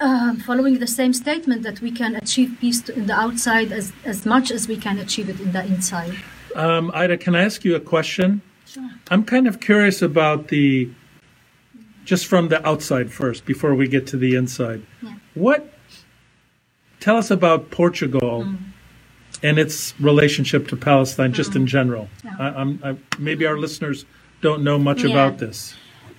[0.00, 4.24] Uh, following the same statement that we can achieve peace in the outside as, as
[4.24, 6.14] much as we can achieve it in the inside.
[6.54, 8.42] Um, Ida, can I ask you a question?
[8.64, 8.88] Sure.
[9.10, 10.88] I'm kind of curious about the,
[12.04, 14.82] just from the outside first, before we get to the inside.
[15.02, 15.14] Yeah.
[15.34, 15.72] What,
[17.00, 18.46] tell us about Portugal
[19.42, 22.08] and its relationship to Palestine, just in general.
[22.24, 22.36] Yeah.
[22.38, 24.04] I, I'm, I, maybe our listeners
[24.42, 25.10] don't know much Yeah.
[25.10, 25.74] about this.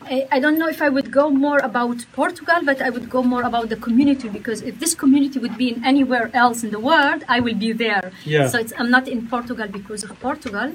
[0.06, 3.24] I, I don't know if I would go more about Portugal, but I would go
[3.24, 6.80] more about the community because if this community would be in anywhere else in the
[6.80, 8.12] world, I will be there.
[8.26, 8.47] Yeah.
[8.47, 10.72] So it's, I'm not in Portugal because of Portugal,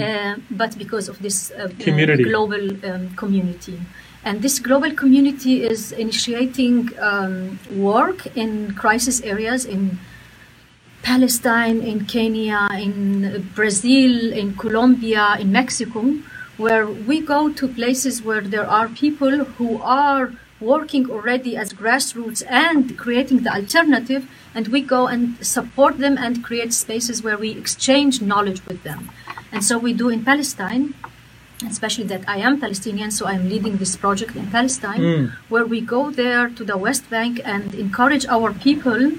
[0.00, 2.24] uh, but because of this uh, uh, Community.
[2.24, 3.80] global um, community.
[4.24, 9.98] And this global community is initiating um, work in crisis areas in
[11.02, 16.04] Palestine, in Kenya, in Brazil, in Colombia, in Mexico,
[16.60, 22.42] where we go to places where there are people who are working already as grassroots
[22.46, 25.22] and creating the alternative, and we go and
[25.54, 29.10] support them and create spaces where we exchange knowledge with them.
[29.50, 30.92] And so we do in Palestine,
[31.66, 35.00] especially that I am Palestinian, so I'm leading this project in Palestine,
[35.48, 39.12] where we go there to the West Bank and encourage our people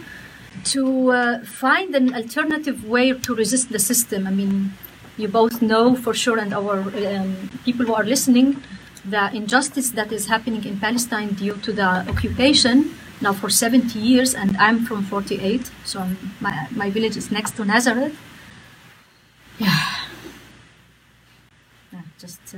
[0.65, 4.27] to uh, find an alternative way to resist the system.
[4.27, 4.73] I mean,
[5.21, 8.61] you both know for sure, and our um, people who are listening,
[9.05, 14.33] the injustice that is happening in Palestine due to the occupation now for 70 years,
[14.33, 18.15] and I'm from 48, so I'm, my, my village is next to Nazareth.
[19.59, 19.77] Yeah.
[21.93, 22.57] Yeah, just uh,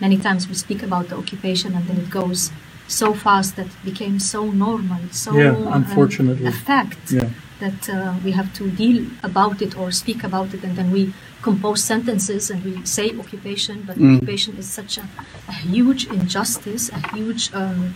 [0.00, 2.50] many times we speak about the occupation, and then it goes
[2.88, 6.46] so fast that it became so normal, so Yeah, um, unfortunately.
[6.46, 7.28] a fact Yeah.
[7.60, 11.12] that uh, we have to deal about it or speak about it, and then we
[11.42, 14.16] compose sentences and we say occupation, but Mm.
[14.16, 15.04] occupation is such a,
[15.48, 17.94] a huge injustice, a huge, um,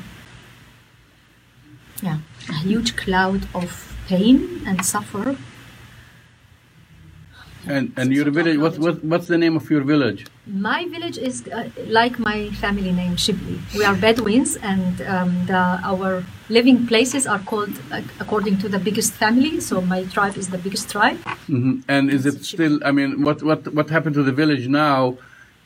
[2.03, 2.18] yeah,
[2.51, 3.70] a huge cloud of
[4.09, 5.36] pain and suffer.
[7.69, 10.25] And and your village, what, what what's the name of your village?
[10.47, 13.59] My village is uh, like my family name, Shibli.
[13.77, 18.79] We are Bedouins, and um, the, our living places are called uh, according to the
[18.79, 19.59] biggest family.
[19.61, 21.19] So my tribe is the biggest tribe.
[21.47, 22.79] hmm And is it still?
[22.85, 25.19] I mean, what what what happened to the village now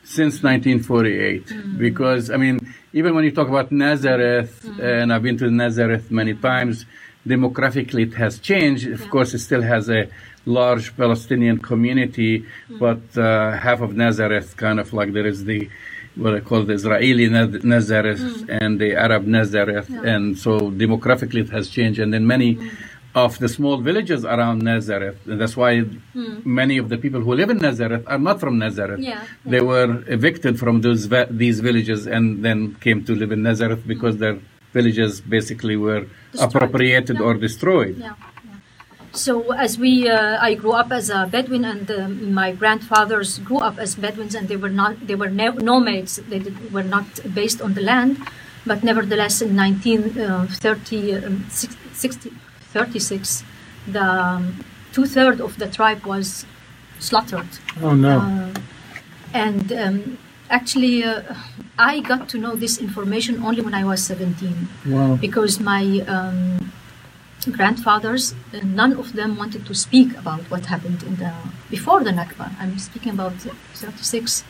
[0.03, 1.77] since 1948?
[1.77, 2.59] Because I mean,
[2.93, 6.85] even when you talk about Nazareth, and I've been to Nazareth many times,
[7.27, 8.87] demographically it has changed.
[8.87, 9.07] Of Yeah.
[9.13, 10.09] course, it still has a
[10.45, 12.77] large Palestinian community, hmm.
[12.79, 15.69] but uh, half of Nazareth, kind of like there is the
[16.15, 18.49] what I call the Israeli Naz- Nazareth hmm.
[18.49, 20.01] and the Arab Nazareth, Yeah.
[20.13, 21.99] and so demographically it has changed.
[21.99, 22.67] And then many hmm.
[23.15, 25.83] of the small villages around Nazareth, and that's why
[26.43, 28.99] many of the people who live in Nazareth are not from Nazareth.
[28.99, 33.83] Yeah, They were evicted from those these villages and then came to live in Nazareth
[33.85, 34.37] because their
[34.73, 36.47] villages basically were Destroyed.
[36.55, 37.25] appropriated Yeah.
[37.25, 37.95] or destroyed.
[39.13, 43.57] So as we, uh, I grew up as a Bedouin, and um, my grandfathers grew
[43.57, 46.15] up as Bedouins, and they were not, they were nomads.
[46.15, 48.17] They did, were not based on the land,
[48.65, 52.31] but nevertheless, in 1930, um, six- 60
[52.71, 53.43] 36,
[53.87, 56.45] the um, two thirds of the tribe was
[56.99, 57.47] slaughtered.
[57.81, 58.19] Oh, no.
[58.19, 58.53] Uh,
[59.33, 60.17] and um,
[60.49, 61.21] actually, uh,
[61.77, 65.15] I got to know this information only when I was 17 wow.
[65.15, 66.71] because my um,
[67.49, 71.33] grandfathers, uh, none of them wanted to speak about what happened in the
[71.69, 72.51] before the Nakba.
[72.59, 73.33] I'm speaking about
[73.73, 74.43] 36.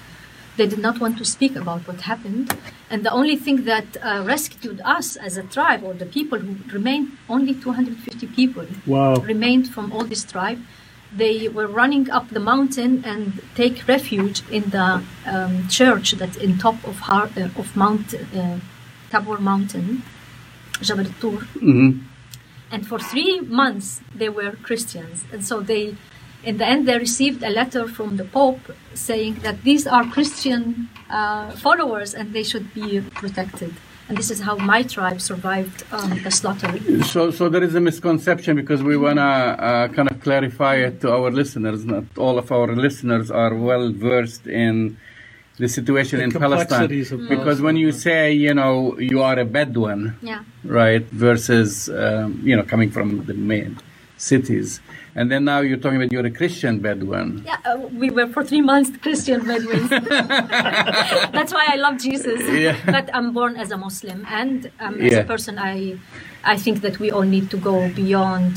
[0.57, 2.53] They did not want to speak about what happened,
[2.89, 6.55] and the only thing that uh, rescued us as a tribe, or the people who
[6.73, 9.15] remained, only 250 people Wow.
[9.15, 10.59] remained from all this tribe.
[11.15, 16.57] They were running up the mountain and take refuge in the um, church that's in
[16.57, 18.57] top of, Har- uh, of Mount uh,
[19.09, 20.03] Tabor Mountain,
[20.81, 21.37] Jabal Tur.
[21.59, 21.91] hmm
[22.71, 25.95] And for three months they were Christians, and so they,
[26.43, 28.61] in the end, they received a letter from the Pope
[28.93, 33.73] saying that these are Christian uh, followers and they should be protected.
[34.07, 36.77] And this is how my tribe survived um, the slaughter.
[37.03, 40.99] So, so there is a misconception because we want to uh, kind of clarify it
[41.01, 41.85] to our listeners.
[41.85, 44.97] Not all of our listeners are well versed in
[45.61, 46.67] the situation The in Palestine.
[46.89, 50.41] complexities of Because when you say, you know, you are a Bedouin, Yeah.
[50.81, 53.77] right, versus, um, you know, coming from the main
[54.17, 54.81] cities,
[55.17, 57.43] and then now you're talking about you're a Christian Bedouin.
[57.45, 59.89] Yeah, uh, we were for three months Christian Bedouins.
[61.37, 62.39] That's why I love Jesus.
[62.65, 62.75] Yeah.
[62.85, 65.19] But I'm born as a Muslim, and um, as Yeah.
[65.19, 65.75] a person, I,
[66.43, 68.53] I think that we all need to go beyond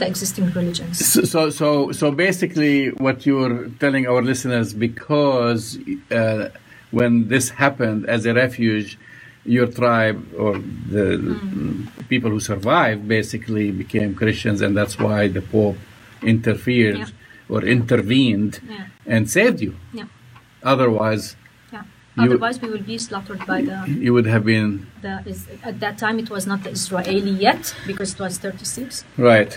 [0.00, 0.94] the existing religions.
[1.12, 2.76] So, so, so, so basically,
[3.06, 5.62] what you're telling our listeners, because
[6.10, 6.48] uh,
[6.98, 8.98] when this happened as a refuge,
[9.56, 10.52] your tribe or
[10.96, 11.86] the Mm.
[12.12, 15.78] people who survived basically became Christians, and that's why the Pope
[16.34, 17.06] interfered Yeah.
[17.52, 18.86] or intervened Yeah.
[19.14, 19.72] and saved you.
[19.98, 20.04] Yeah,
[20.62, 21.24] Otherwise.
[22.16, 23.76] You- Otherwise, we will be slaughtered by the.
[24.06, 24.70] you would have been
[25.00, 25.12] the
[25.70, 29.04] at that time, it was not the Israeli yet because it was 36.
[29.16, 29.52] right.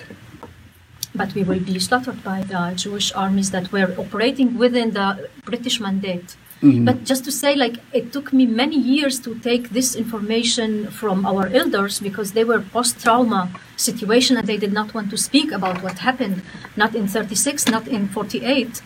[1.16, 5.80] But we will be slaughtered by the Jewish armies that were operating within the British
[5.80, 6.36] mandate.
[6.64, 11.26] But just to say, like, it took me many years to take this information from
[11.26, 15.84] our elders because they were post-trauma situation and they did not want to speak about
[15.84, 16.42] what happened,
[16.78, 18.82] not in 36, not in 48.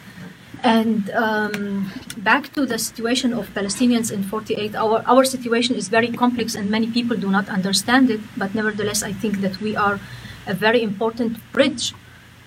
[0.64, 6.08] And um, back to the situation of Palestinians in 48, our, our situation is very
[6.08, 8.22] complex and many people do not understand it.
[8.36, 10.00] But nevertheless, I think that we are
[10.48, 11.94] a very important bridge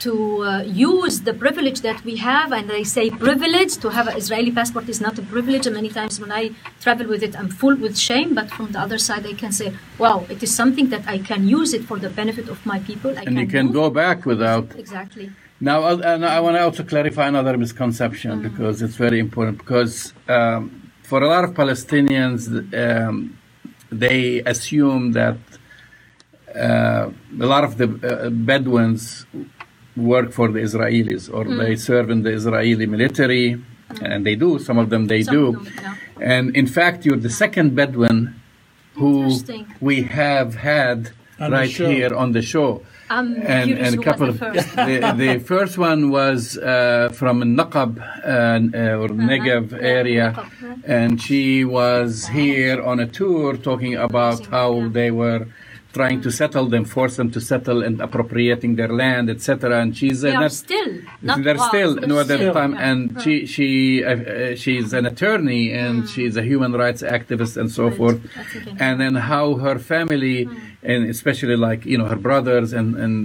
[0.00, 2.52] to uh, use the privilege that we have.
[2.52, 5.66] And I say privilege, to have an Israeli passport is not a privilege.
[5.66, 8.34] And many times when I travel with it, I'm full with shame.
[8.34, 11.46] But from the other side, I can say, wow, it is something that I can
[11.46, 13.10] use it for the benefit of my people.
[13.18, 15.30] I And you can go back without Exactly.
[15.62, 19.58] Now, uh, and I want to also clarify another misconception because it's very important.
[19.58, 22.40] Because um, for a lot of Palestinians,
[22.84, 23.36] um,
[23.92, 25.36] they assume that
[26.54, 29.26] uh, a lot of the uh, Bedouins
[30.00, 33.62] work for the Israelis or they serve in the Israeli military,
[34.02, 34.58] and they do.
[34.58, 35.52] Some of them they Some do.
[35.52, 35.94] them, yeah.
[36.34, 38.34] And in fact, you're the second Bedouin
[38.94, 39.40] who
[39.80, 44.40] we have had On right here on the show I'm and, and a couple was
[44.40, 44.76] of the first.
[44.76, 50.76] the, the first one was uh, from Naqab uh, uh, or Negev Yeah, area, yeah.
[50.84, 54.88] and she was here on a tour talking about how yeah.
[54.92, 55.48] they were
[55.92, 59.80] trying to settle them, force them to settle and appropriating their land, etc.
[59.82, 62.88] And she's They uh, not- still not they're was, still no at that time, yeah.
[62.90, 67.70] and she she uh, uh, she's an attorney and she's a human rights activist and
[67.70, 67.96] so Right.
[67.96, 68.20] forth.
[68.78, 70.48] And then how her family,
[70.82, 73.18] and especially like you know her brothers, and and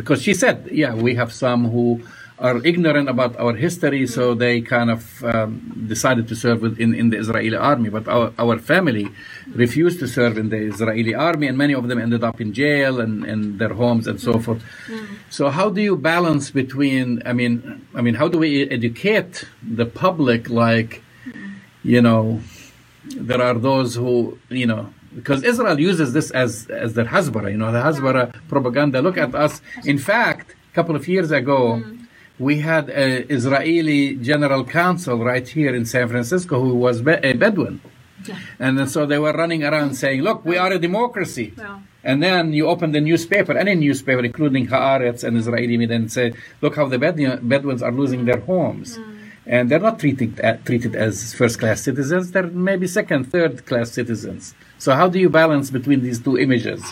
[0.00, 2.00] because she said, yeah, we have some who
[2.38, 7.10] are ignorant about our history, so they kind of um, decided to serve in, in
[7.10, 7.90] the Israeli army.
[7.90, 9.08] But our, our family
[9.54, 13.00] refused to serve in the Israeli army, and many of them ended up in jail
[13.00, 14.62] and in their homes and so forth.
[15.30, 17.22] So how do you balance between?
[17.24, 20.50] I mean, I mean, how do we educate the public?
[20.50, 21.02] Like,
[21.84, 22.40] you know,
[23.16, 27.58] there are those who you know because Israel uses this as as their Hasbara, you
[27.58, 29.00] know, the Hasbara propaganda.
[29.00, 29.60] Look at us.
[29.84, 31.80] In fact, a couple of years ago.
[32.38, 37.32] We had an Israeli general counsel right here in San Francisco who was be- a
[37.34, 37.80] Bedouin.
[38.26, 38.38] Yeah.
[38.58, 41.54] And so they were running around saying, look, we are a democracy.
[42.02, 46.34] And then you open the newspaper, any newspaper, including Haaretz and Israeli media, and say,
[46.60, 48.98] look how the Bedouins are losing their homes.
[49.46, 53.90] And they're not treated, uh, treated as first class citizens, they're maybe second, third class
[53.92, 54.54] citizens.
[54.78, 56.82] So, how do you balance between these two images?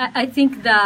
[0.00, 0.80] I think the,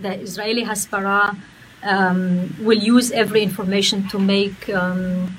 [0.00, 1.36] the Israeli Hasbara
[1.82, 5.36] um, will use every information to make um,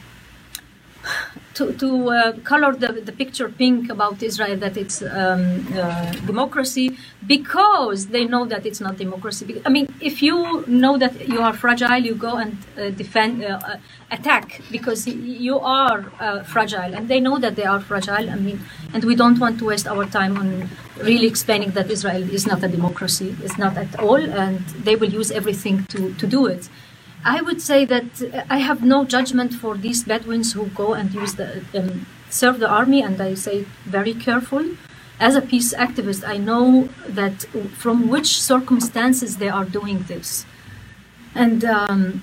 [1.59, 6.97] to, to uh, color the, the picture pink about Israel that it's um, uh, democracy
[7.27, 9.61] because they know that it's not democracy.
[9.65, 13.59] I mean, if you know that you are fragile, you go and uh, defend, uh,
[13.71, 13.75] uh,
[14.09, 18.29] attack because you are uh, fragile, and they know that they are fragile.
[18.29, 18.59] I mean,
[18.93, 20.69] and we don't want to waste our time on
[21.09, 23.35] really explaining that Israel is not a democracy.
[23.43, 26.69] It's not at all, and they will use everything to, to do it.
[27.25, 31.35] I would say that I have no judgment for these Bedouins who go and use
[31.35, 34.65] the um, serve the army, and I say very careful.
[35.19, 37.43] As a peace activist, I know that
[37.77, 40.45] from which circumstances they are doing this,
[41.35, 42.21] and um,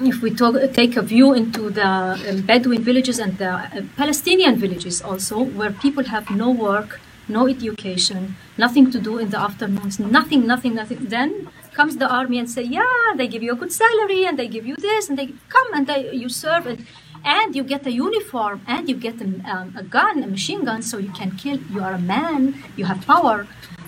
[0.00, 4.56] if we talk, take a view into the um, Bedouin villages and the uh, Palestinian
[4.56, 9.98] villages also, where people have no work, no education, nothing to do in the afternoons,
[9.98, 10.98] nothing, nothing, nothing.
[11.06, 11.48] Then
[11.78, 14.66] comes the army and say, yeah, they give you a good salary and they give
[14.70, 16.66] you this and they come and they, you serve.
[16.72, 16.78] And
[17.36, 20.80] and you get a uniform and you get a, um, a gun, a machine gun,
[20.82, 21.58] so you can kill.
[21.74, 22.40] You are a man,
[22.78, 23.38] you have power.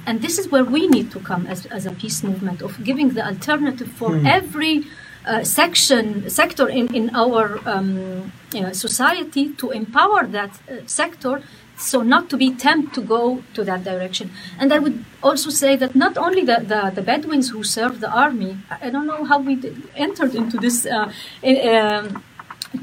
[0.07, 3.09] And this is where we need to come as, as a peace movement of giving
[3.16, 4.84] the alternative for every
[5.26, 11.43] uh, section sector in, in our um, you know, society to empower that uh, sector
[11.81, 15.76] so not to be tempted to go to that direction and i would also say
[15.76, 19.39] that not only the, the, the bedouins who serve the army i don't know how
[19.39, 21.11] we did, entered into this uh,
[21.45, 22.22] um,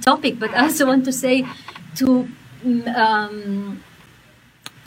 [0.02, 1.46] topic but i also want to say
[1.96, 2.28] to
[2.64, 3.84] mm, um,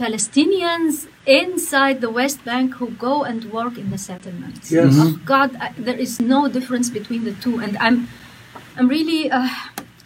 [0.01, 4.73] Palestinians inside the West Bank who go and work in the settlements.
[4.73, 4.95] Yes.
[4.97, 8.09] Oh God, I, there is no difference between the two, and I'm,
[8.79, 9.51] I'm really uh,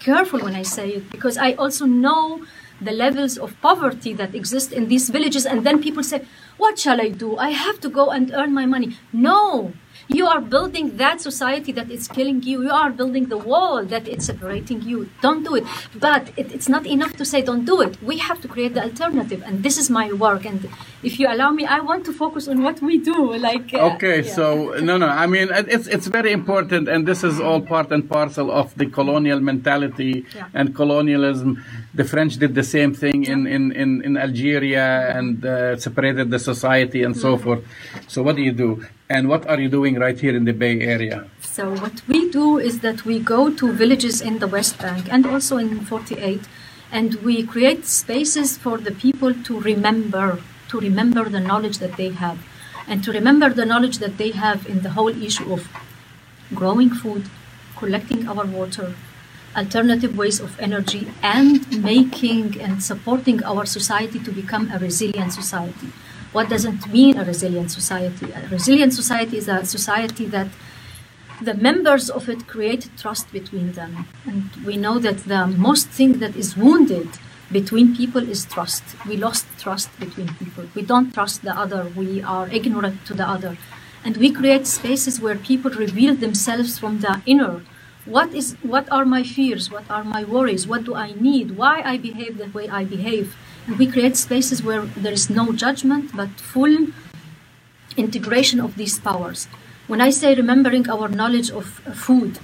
[0.01, 2.43] careful when I say it because I also know
[2.81, 6.22] the levels of poverty that exist in these villages, and then people say,
[6.57, 7.37] "What shall I do?
[7.37, 9.72] I have to go and earn my money." No.
[10.09, 12.63] You are building that society that is killing you.
[12.63, 15.09] You are building the wall that is separating you.
[15.23, 15.65] Don't do it.
[15.99, 18.01] But it, it's not enough to say don't do it.
[18.03, 20.45] We have to create the alternative, and this is my work.
[20.45, 20.69] And
[21.03, 23.35] if you allow me, I want to focus on what we do.
[23.37, 24.35] Like uh, Okay, yeah.
[24.35, 25.07] so no, no.
[25.09, 28.87] I mean, it's it's very important, and this is all part and parcel of the
[28.87, 30.49] colonial mentality Yeah.
[30.59, 31.65] and colonialism.
[31.95, 34.87] The French did the same thing in in in, in Algeria
[35.19, 37.45] and uh, separated the society and so Mm-hmm.
[37.45, 37.65] forth.
[38.09, 38.85] So what do you do?
[39.09, 41.27] And what are you doing right here in the Bay Area?
[41.43, 45.27] So what we do is that we go to villages in the West Bank and
[45.27, 46.41] also in 48,
[46.91, 50.39] and we create spaces for the people to remember,
[50.69, 52.39] to remember the knowledge that they have,
[52.89, 55.69] and to remember the knowledge that they have in the whole issue of
[56.55, 57.29] growing food,
[57.77, 58.95] collecting our water,
[59.55, 65.89] alternative ways of energy, and making and supporting our society to become a resilient society.
[66.35, 68.32] What does it mean, a resilient society?
[68.32, 70.49] A resilient society is a society that
[71.41, 74.09] the members of it create trust between them.
[74.26, 77.09] And we know that the most thing that is wounded
[77.53, 78.82] between people is trust.
[79.07, 80.64] We lost trust between people.
[80.74, 81.85] We don't trust the other.
[81.95, 83.57] We are ignorant to the other.
[84.05, 87.62] And we create spaces where people reveal themselves from the inner.
[88.07, 89.70] What is what are my fears?
[89.70, 90.66] What are my worries?
[90.66, 91.53] What do I need?
[91.53, 93.37] Why I behave the way I behave?
[93.67, 96.89] We create spaces where there is no judgment but full
[97.97, 99.49] integration of these powers.
[99.87, 102.39] When I say remembering our knowledge of food,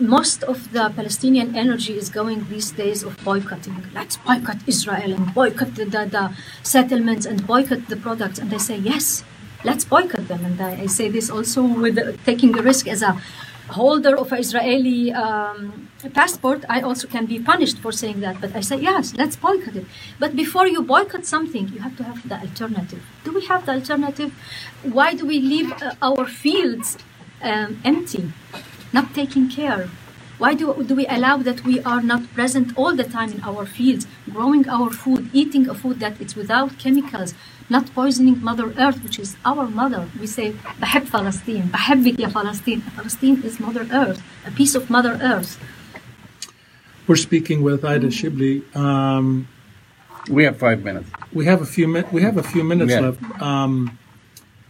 [0.00, 3.82] most of the Palestinian energy is going these days of boycotting.
[3.94, 8.38] Let's boycott Israel and boycott the, the, the settlements and boycott the products.
[8.38, 9.24] And they say, yes,
[9.64, 10.44] let's boycott them.
[10.44, 13.20] And I, I say this also with uh, taking a risk as a
[13.68, 18.40] holder of Israeli um, passport, I also can be punished for saying that.
[18.40, 19.86] But I say, yes, let's boycott it.
[20.18, 23.02] But before you boycott something, you have to have the alternative.
[23.24, 24.32] Do we have the alternative?
[24.82, 26.98] Why do we leave uh, our fields
[27.42, 28.32] um, empty,
[28.92, 29.88] not taking care?
[30.38, 33.66] Why do, do we allow that we are not present all the time in our
[33.66, 37.34] fields, growing our food, eating a food that is without chemicals,
[37.69, 40.07] not poisoning Mother Earth, which is our mother.
[40.19, 42.81] We say, بحب فلسطين, بحبك يا فلسطين.
[42.95, 45.59] Palestine is Mother Earth, a piece of Mother Earth.
[47.07, 48.63] We're speaking with Ida Shibli.
[48.75, 49.47] Um,
[50.29, 51.09] We have five minutes.
[51.33, 53.01] we have a few min- we have a few minutes Yeah.
[53.01, 53.19] left.
[53.41, 53.97] Um,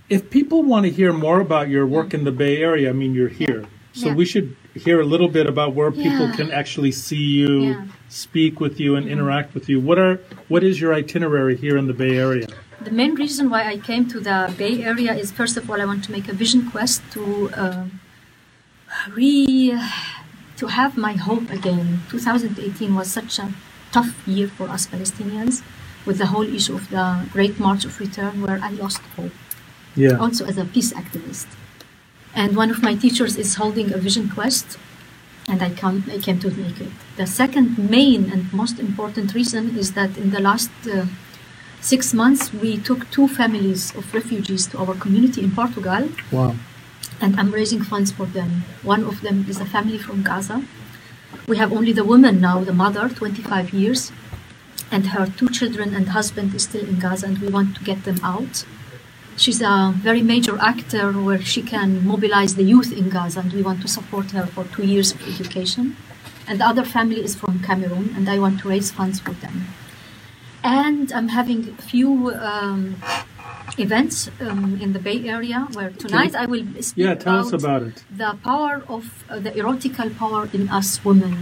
[0.09, 3.13] if people want to hear more about your work in the Bay Area, I mean,
[3.13, 4.15] you're here, so Yeah.
[4.15, 6.35] we should hear a little bit about where people Yeah.
[6.39, 7.81] can actually see you, Yeah.
[8.09, 9.79] speak with you, and interact with you.
[9.79, 12.47] What are what is your itinerary here in the Bay Area?
[12.88, 15.84] The main reason why I came to the Bay Area is first of all I
[15.84, 17.84] want to make a vision quest to uh,
[19.14, 19.78] re
[20.56, 22.00] to have my hope again.
[22.08, 23.52] 2018 was such a
[23.92, 25.60] tough year for us Palestinians
[26.06, 29.36] with the whole issue of the Great March of Return where I lost hope
[29.94, 30.16] Yeah.
[30.24, 31.48] also as a peace activist.
[32.34, 34.78] And one of my teachers is holding a vision quest,
[35.46, 36.92] and I come I came to make it.
[37.20, 41.04] The second main and most important reason is that in the last uh,
[41.80, 46.54] six months we took two families of refugees to our community in Portugal, Wow.
[47.20, 48.64] and I'm raising funds for them.
[48.82, 50.62] One of them is a family from Gaza.
[51.46, 54.12] We have only the woman now, the mother, 25 years,
[54.90, 58.04] and her two children and husband is still in Gaza, and we want to get
[58.04, 58.64] them out.
[59.36, 63.62] She's a very major actor where she can mobilize the youth in Gaza, and we
[63.62, 65.96] want to support her for two years of education.
[66.48, 69.66] And the other family is from Cameroon, and I want to raise funds for them.
[70.68, 72.96] And I'm having a few um,
[73.78, 77.82] events um, in the Bay Area where tonight I will speak Yeah, tell us about
[77.84, 78.04] it.
[78.14, 81.36] the power of uh, the erotical power in us women.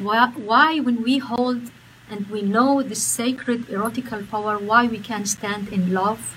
[0.00, 1.70] Why, why, when we hold
[2.10, 6.34] and we know this sacred erotical power, why we can stand in love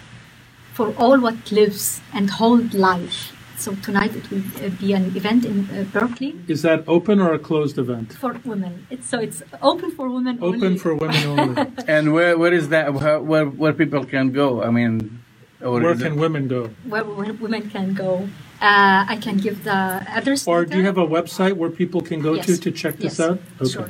[0.73, 3.33] for all what lives and hold life.
[3.61, 7.31] So tonight it will uh, be an event in uh, Berkeley Is that open or
[7.33, 8.07] a closed event?
[8.13, 8.73] for women.
[8.89, 10.67] It's, so it's open for women Open only.
[10.67, 11.55] Open for women only.
[11.95, 12.85] And where, where is that?
[12.95, 14.63] Where, where, where people can go?
[14.63, 15.21] I mean,
[15.61, 16.61] or Where is it- can women go?
[16.91, 18.13] where wo- women can go.
[18.69, 19.79] Uh, I can give the
[20.17, 20.47] address.
[20.47, 22.59] Or do you have a website where people can go to Yes.
[22.65, 23.39] to check this Yes, out?
[23.75, 23.89] Sure.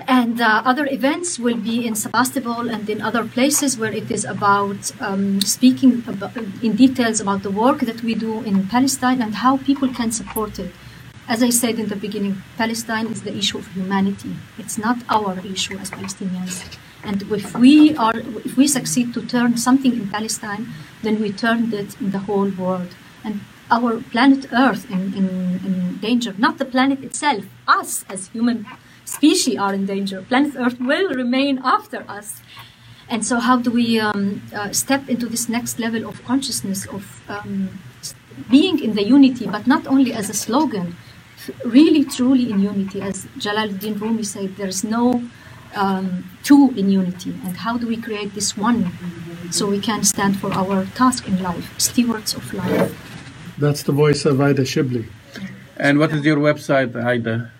[0.00, 4.24] And uh, other events will be in Sebastopol and in other places where it is
[4.24, 9.36] about um, speaking about, in details about the work that we do in Palestine and
[9.36, 10.72] how people can support it.
[11.28, 14.34] As I said in the beginning, Palestine is the issue of humanity.
[14.58, 16.76] It's not our issue as Palestinians.
[17.02, 20.68] And if we are, if we succeed to turn something in Palestine,
[21.02, 22.94] then we turned it in the whole world.
[23.22, 23.40] And
[23.70, 25.28] our planet Earth in, in,
[25.64, 28.66] in danger, not the planet itself, us as human
[29.04, 30.22] species are in danger.
[30.22, 32.42] Planet Earth will remain after us.
[33.08, 37.22] And so, how do we um, uh, step into this next level of consciousness of
[37.28, 37.68] um,
[38.50, 40.96] being in the unity, but not only as a slogan,
[41.64, 43.02] really, truly in unity?
[43.02, 45.22] As Jalaluddin Rumi said, there is no
[45.74, 47.30] um, two in unity.
[47.44, 48.90] And how do we create this one
[49.50, 52.92] so we can stand for our task in life, stewards of life?
[53.58, 55.06] That's the voice of Ida Shibli.
[55.76, 57.50] And what is your website, Aida?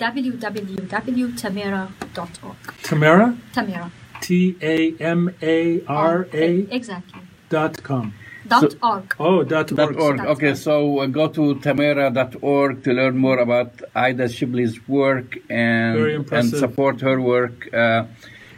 [0.00, 2.56] www.tamera.org.
[2.82, 3.36] Tamara?
[3.54, 3.90] Tamera.
[4.20, 7.20] T A M A R A Exactly.
[7.48, 8.12] dot com.
[8.46, 9.14] Dot org.
[9.20, 10.20] Oh, dot Dot org.
[10.20, 10.20] org.
[10.20, 16.48] Okay, so uh, go to tamara.org to learn more about Ida Shibli's work and, and
[16.48, 17.68] support her work.
[17.74, 18.04] Uh,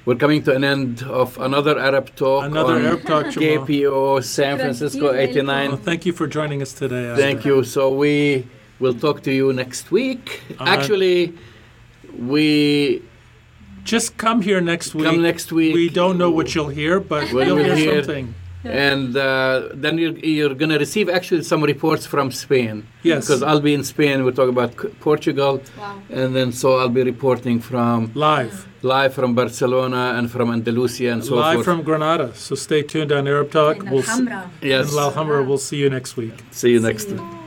[0.07, 2.45] we're coming to an end of another Arab talk.
[2.45, 5.69] Another on Arab Talk, KPOO San Francisco 89.
[5.71, 7.11] Well, thank you for joining us today.
[7.11, 7.21] Ida.
[7.21, 7.65] Thank you.
[7.65, 8.47] So we
[8.81, 10.43] will talk to you next week.
[10.59, 11.35] Uh, Actually,
[12.19, 13.03] we
[13.85, 15.05] Just come here next week.
[15.09, 15.75] come next week.
[15.75, 18.03] We don't know what you'll hear, but What you'll we'll hear hear.
[18.05, 18.35] something.
[18.65, 22.75] and uh, then you're, you're going to receive actually some reports from Spain.
[23.03, 23.21] Yes.
[23.27, 24.23] Because I'll be in Spain.
[24.25, 25.53] We'll talk about Portugal.
[25.79, 25.99] Wow.
[26.11, 28.55] And then so I'll be reporting from Live.
[28.83, 31.57] live from Barcelona and from Andalusia and so Live forth.
[31.57, 32.35] Live from Granada.
[32.35, 33.77] So stay tuned on Arab Talk.
[33.79, 34.51] In We'll s- Alhambra.
[34.73, 34.93] yes.
[34.93, 35.43] in Alhambra.
[35.49, 36.37] We'll see you next week.
[36.51, 37.17] See you See next you.
[37.17, 37.40] time.